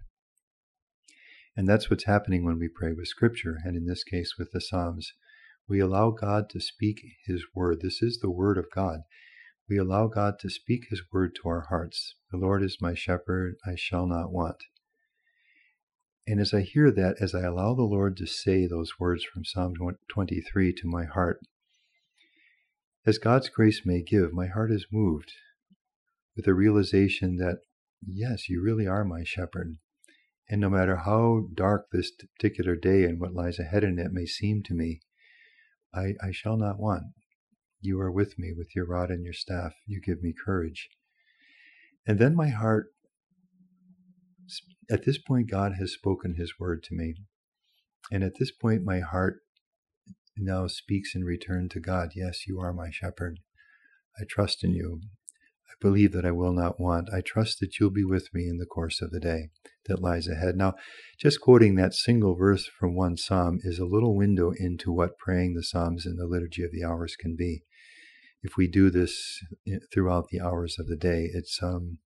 And 1.56 1.68
that's 1.68 1.90
what's 1.90 2.04
happening 2.04 2.44
when 2.44 2.58
we 2.58 2.68
pray 2.68 2.92
with 2.92 3.08
Scripture, 3.08 3.58
and 3.64 3.76
in 3.76 3.86
this 3.86 4.04
case 4.04 4.34
with 4.38 4.52
the 4.52 4.60
Psalms. 4.60 5.12
We 5.68 5.80
allow 5.80 6.10
God 6.10 6.48
to 6.50 6.60
speak 6.60 7.00
His 7.26 7.44
word. 7.54 7.80
This 7.80 8.02
is 8.02 8.18
the 8.18 8.30
word 8.30 8.58
of 8.58 8.66
God. 8.74 9.00
We 9.68 9.78
allow 9.78 10.06
God 10.06 10.38
to 10.40 10.50
speak 10.50 10.86
His 10.90 11.02
word 11.12 11.34
to 11.36 11.48
our 11.48 11.66
hearts. 11.68 12.14
The 12.30 12.38
Lord 12.38 12.62
is 12.62 12.78
my 12.80 12.94
shepherd, 12.94 13.56
I 13.66 13.74
shall 13.76 14.06
not 14.06 14.32
want. 14.32 14.64
And 16.26 16.40
as 16.40 16.54
I 16.54 16.60
hear 16.60 16.90
that, 16.90 17.16
as 17.20 17.34
I 17.34 17.42
allow 17.42 17.74
the 17.74 17.82
Lord 17.82 18.16
to 18.18 18.26
say 18.26 18.66
those 18.66 18.98
words 18.98 19.24
from 19.24 19.44
Psalm 19.44 19.74
23 20.08 20.72
to 20.72 20.86
my 20.86 21.04
heart, 21.04 21.40
as 23.04 23.18
God's 23.18 23.48
grace 23.48 23.82
may 23.84 24.02
give, 24.02 24.32
my 24.32 24.46
heart 24.46 24.70
is 24.70 24.86
moved 24.92 25.32
with 26.36 26.44
the 26.44 26.54
realization 26.54 27.36
that, 27.36 27.58
yes, 28.06 28.48
you 28.48 28.62
really 28.62 28.86
are 28.86 29.04
my 29.04 29.22
shepherd. 29.24 29.76
And 30.48 30.60
no 30.60 30.68
matter 30.68 30.96
how 30.96 31.48
dark 31.54 31.86
this 31.92 32.10
particular 32.10 32.76
day 32.76 33.04
and 33.04 33.20
what 33.20 33.34
lies 33.34 33.58
ahead 33.58 33.84
in 33.84 33.98
it 33.98 34.12
may 34.12 34.26
seem 34.26 34.62
to 34.64 34.74
me, 34.74 35.00
I, 35.94 36.14
I 36.22 36.30
shall 36.32 36.56
not 36.56 36.78
want. 36.78 37.04
You 37.80 38.00
are 38.00 38.12
with 38.12 38.38
me 38.38 38.52
with 38.56 38.74
your 38.74 38.86
rod 38.86 39.10
and 39.10 39.24
your 39.24 39.32
staff. 39.32 39.72
You 39.86 40.00
give 40.00 40.22
me 40.22 40.32
courage. 40.32 40.88
And 42.06 42.18
then 42.18 42.34
my 42.34 42.48
heart, 42.48 42.88
at 44.90 45.04
this 45.04 45.18
point, 45.18 45.50
God 45.50 45.72
has 45.78 45.92
spoken 45.92 46.34
his 46.34 46.54
word 46.58 46.82
to 46.84 46.94
me. 46.94 47.14
And 48.10 48.22
at 48.22 48.38
this 48.38 48.50
point, 48.50 48.84
my 48.84 49.00
heart 49.00 49.40
now 50.36 50.66
speaks 50.66 51.14
in 51.14 51.24
return 51.24 51.68
to 51.70 51.80
God 51.80 52.10
Yes, 52.14 52.46
you 52.46 52.58
are 52.60 52.72
my 52.72 52.90
shepherd. 52.90 53.40
I 54.18 54.24
trust 54.28 54.64
in 54.64 54.74
you 54.74 55.00
believe 55.82 56.12
that 56.12 56.24
I 56.24 56.30
will 56.30 56.52
not 56.52 56.80
want. 56.80 57.10
I 57.12 57.20
trust 57.20 57.60
that 57.60 57.78
you'll 57.78 57.90
be 57.90 58.04
with 58.04 58.32
me 58.32 58.48
in 58.48 58.58
the 58.58 58.66
course 58.66 59.02
of 59.02 59.10
the 59.10 59.20
day 59.20 59.50
that 59.86 60.00
lies 60.00 60.28
ahead. 60.28 60.56
Now, 60.56 60.74
just 61.18 61.40
quoting 61.40 61.74
that 61.74 61.92
single 61.92 62.36
verse 62.36 62.66
from 62.66 62.94
one 62.94 63.16
psalm 63.16 63.58
is 63.62 63.78
a 63.78 63.84
little 63.84 64.16
window 64.16 64.52
into 64.56 64.92
what 64.92 65.18
praying 65.18 65.54
the 65.54 65.62
psalms 65.62 66.06
in 66.06 66.16
the 66.16 66.26
liturgy 66.26 66.62
of 66.62 66.70
the 66.70 66.84
hours 66.84 67.16
can 67.16 67.36
be. 67.36 67.64
If 68.42 68.56
we 68.56 68.68
do 68.68 68.90
this 68.90 69.42
eh, 69.68 69.78
throughout 69.92 70.28
the 70.30 70.40
hours 70.40 70.76
of 70.78 70.86
the 70.86 70.96
day, 70.96 71.28
it's 71.32 71.60
um, 71.62 71.98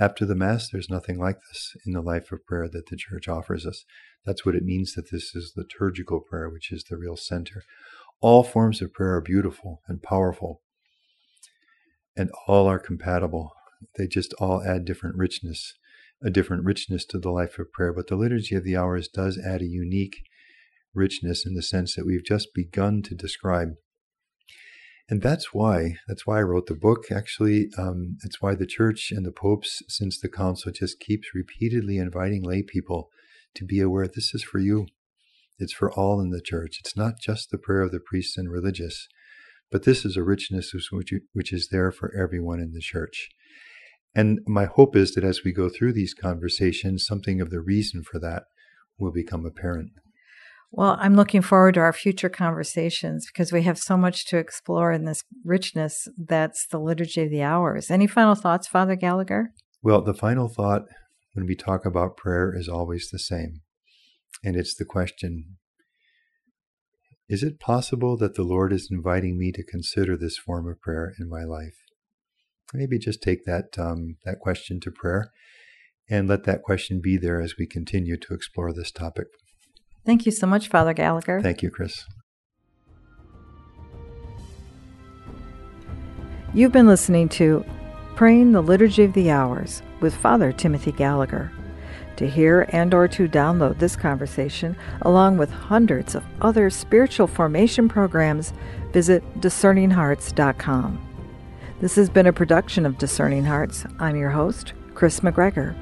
after 0.00 0.24
the 0.24 0.36
Mass, 0.36 0.68
there's 0.70 0.90
nothing 0.90 1.18
like 1.18 1.38
this 1.50 1.76
in 1.84 1.92
the 1.92 2.00
life 2.00 2.30
of 2.30 2.46
prayer 2.46 2.68
that 2.68 2.86
the 2.86 2.96
Church 2.96 3.28
offers 3.28 3.66
us. 3.66 3.84
That's 4.24 4.46
what 4.46 4.54
it 4.54 4.64
means 4.64 4.94
that 4.94 5.10
this 5.10 5.34
is 5.34 5.54
liturgical 5.56 6.20
prayer, 6.20 6.48
which 6.48 6.70
is 6.70 6.84
the 6.84 6.96
real 6.96 7.16
center. 7.16 7.62
All 8.20 8.44
forms 8.44 8.80
of 8.80 8.92
prayer 8.92 9.14
are 9.14 9.20
beautiful 9.20 9.82
and 9.88 10.02
powerful, 10.02 10.62
and 12.18 12.30
all 12.46 12.66
are 12.66 12.78
compatible. 12.78 13.52
They 13.96 14.06
just 14.06 14.34
all 14.34 14.62
add 14.62 14.84
different 14.84 15.16
richness, 15.16 15.74
a 16.22 16.30
different 16.30 16.64
richness 16.64 17.04
to 17.06 17.18
the 17.18 17.30
life 17.30 17.58
of 17.58 17.72
prayer. 17.72 17.92
But 17.92 18.08
the 18.08 18.16
Liturgy 18.16 18.56
of 18.56 18.64
the 18.64 18.76
Hours 18.76 19.08
does 19.08 19.38
add 19.38 19.62
a 19.62 19.66
unique 19.66 20.16
richness 20.92 21.46
in 21.46 21.54
the 21.54 21.62
sense 21.62 21.94
that 21.94 22.04
we've 22.04 22.24
just 22.24 22.48
begun 22.54 23.02
to 23.02 23.14
describe. 23.14 23.74
And 25.08 25.22
that's 25.22 25.54
why, 25.54 25.94
that's 26.06 26.26
why 26.26 26.38
I 26.38 26.42
wrote 26.42 26.66
the 26.66 26.74
book. 26.74 27.04
Actually, 27.10 27.68
um, 27.78 28.18
it's 28.24 28.42
why 28.42 28.54
the 28.54 28.66
church 28.66 29.10
and 29.10 29.24
the 29.24 29.32
popes, 29.32 29.82
since 29.88 30.20
the 30.20 30.28
council, 30.28 30.70
just 30.70 31.00
keeps 31.00 31.28
repeatedly 31.34 31.96
inviting 31.96 32.42
lay 32.42 32.62
people 32.62 33.08
to 33.54 33.64
be 33.64 33.80
aware 33.80 34.06
this 34.06 34.34
is 34.34 34.42
for 34.42 34.58
you. 34.58 34.86
It's 35.58 35.72
for 35.72 35.90
all 35.90 36.20
in 36.20 36.30
the 36.30 36.42
church. 36.42 36.78
It's 36.80 36.96
not 36.96 37.14
just 37.20 37.50
the 37.50 37.58
prayer 37.58 37.82
of 37.82 37.92
the 37.92 38.00
priests 38.00 38.36
and 38.36 38.50
religious. 38.50 39.08
But 39.70 39.84
this 39.84 40.04
is 40.04 40.16
a 40.16 40.22
richness 40.22 40.72
which, 40.90 41.12
which 41.32 41.52
is 41.52 41.68
there 41.70 41.92
for 41.92 42.12
everyone 42.14 42.60
in 42.60 42.72
the 42.72 42.80
church. 42.80 43.28
And 44.14 44.40
my 44.46 44.64
hope 44.64 44.96
is 44.96 45.14
that 45.14 45.24
as 45.24 45.44
we 45.44 45.52
go 45.52 45.68
through 45.68 45.92
these 45.92 46.14
conversations, 46.14 47.06
something 47.06 47.40
of 47.40 47.50
the 47.50 47.60
reason 47.60 48.02
for 48.02 48.18
that 48.20 48.44
will 48.98 49.12
become 49.12 49.44
apparent. 49.44 49.90
Well, 50.70 50.98
I'm 51.00 51.14
looking 51.14 51.40
forward 51.40 51.74
to 51.74 51.80
our 51.80 51.92
future 51.92 52.28
conversations 52.28 53.26
because 53.26 53.52
we 53.52 53.62
have 53.62 53.78
so 53.78 53.96
much 53.96 54.26
to 54.26 54.36
explore 54.36 54.92
in 54.92 55.04
this 55.04 55.22
richness 55.44 56.08
that's 56.18 56.66
the 56.66 56.78
Liturgy 56.78 57.22
of 57.22 57.30
the 57.30 57.42
Hours. 57.42 57.90
Any 57.90 58.06
final 58.06 58.34
thoughts, 58.34 58.66
Father 58.66 58.94
Gallagher? 58.94 59.52
Well, 59.82 60.02
the 60.02 60.14
final 60.14 60.48
thought 60.48 60.82
when 61.32 61.46
we 61.46 61.54
talk 61.54 61.86
about 61.86 62.16
prayer 62.16 62.54
is 62.54 62.68
always 62.68 63.08
the 63.10 63.18
same. 63.18 63.60
And 64.44 64.56
it's 64.56 64.74
the 64.74 64.84
question 64.84 65.56
is 67.28 67.42
it 67.42 67.60
possible 67.60 68.16
that 68.16 68.34
the 68.36 68.42
Lord 68.42 68.72
is 68.72 68.88
inviting 68.90 69.38
me 69.38 69.52
to 69.52 69.62
consider 69.62 70.16
this 70.16 70.38
form 70.38 70.66
of 70.66 70.80
prayer 70.80 71.12
in 71.20 71.28
my 71.28 71.44
life? 71.44 71.76
Maybe 72.72 72.98
just 72.98 73.22
take 73.22 73.44
that 73.44 73.78
um, 73.78 74.16
that 74.24 74.40
question 74.40 74.80
to 74.80 74.90
prayer, 74.90 75.30
and 76.08 76.28
let 76.28 76.44
that 76.44 76.62
question 76.62 77.00
be 77.02 77.16
there 77.16 77.40
as 77.40 77.54
we 77.58 77.66
continue 77.66 78.16
to 78.16 78.34
explore 78.34 78.72
this 78.72 78.90
topic. 78.90 79.26
Thank 80.06 80.24
you 80.24 80.32
so 80.32 80.46
much, 80.46 80.68
Father 80.68 80.94
Gallagher. 80.94 81.40
Thank 81.42 81.62
you, 81.62 81.70
Kris. 81.70 82.04
You've 86.54 86.72
been 86.72 86.86
listening 86.86 87.28
to 87.30 87.64
Praying 88.16 88.52
the 88.52 88.62
Liturgy 88.62 89.04
of 89.04 89.12
the 89.12 89.30
Hours 89.30 89.82
with 90.00 90.14
Father 90.14 90.50
Timothy 90.50 90.92
Gallagher. 90.92 91.52
To 92.18 92.28
hear 92.28 92.66
and 92.70 92.92
or 92.94 93.06
to 93.06 93.28
download 93.28 93.78
this 93.78 93.94
conversation 93.94 94.76
along 95.02 95.38
with 95.38 95.52
hundreds 95.52 96.16
of 96.16 96.24
other 96.40 96.68
spiritual 96.68 97.28
formation 97.28 97.88
programs, 97.88 98.52
visit 98.92 99.22
discerninghearts.com. 99.40 101.06
This 101.80 101.94
has 101.94 102.10
been 102.10 102.26
a 102.26 102.32
production 102.32 102.84
of 102.84 102.98
Discerning 102.98 103.44
Hearts. 103.44 103.86
I'm 104.00 104.16
your 104.16 104.30
host, 104.30 104.72
Kris 104.94 105.20
McGregor. 105.20 105.76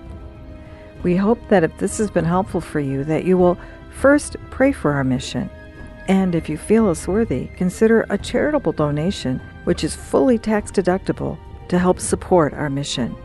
We 1.02 1.16
hope 1.16 1.38
that 1.48 1.64
if 1.64 1.78
this 1.78 1.96
has 1.96 2.10
been 2.10 2.26
helpful 2.26 2.60
for 2.60 2.80
you 2.80 3.02
that 3.04 3.24
you 3.24 3.38
will 3.38 3.58
first 3.90 4.36
pray 4.50 4.72
for 4.72 4.92
our 4.92 5.04
mission 5.04 5.48
and 6.06 6.34
if 6.34 6.50
you 6.50 6.58
feel 6.58 6.86
us 6.90 7.08
worthy, 7.08 7.46
consider 7.56 8.04
a 8.10 8.18
charitable 8.18 8.72
donation 8.72 9.40
which 9.64 9.82
is 9.82 9.96
fully 9.96 10.38
tax 10.38 10.70
deductible 10.70 11.38
to 11.68 11.78
help 11.78 11.98
support 11.98 12.52
our 12.52 12.68
mission. 12.68 13.16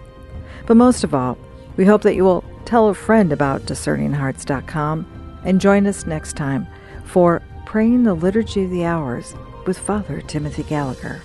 But 0.66 0.78
most 0.78 1.04
of 1.04 1.14
all, 1.14 1.38
we 1.82 1.88
hope 1.88 2.04
that 2.04 2.14
you 2.14 2.24
will 2.24 2.44
tell 2.64 2.90
a 2.90 2.94
friend 2.94 3.34
about 3.34 3.64
discerninghearts.com 3.64 5.40
and 5.44 5.60
join 5.60 5.88
us 5.88 6.06
next 6.06 6.34
time 6.38 6.68
for 7.06 7.42
Praying 7.66 8.04
the 8.04 8.14
Liturgy 8.14 8.66
of 8.66 8.70
the 8.70 8.86
Hours 8.86 9.34
with 9.66 9.80
Father 9.80 10.22
Timothy 10.22 10.62
Gallagher. 10.62 11.24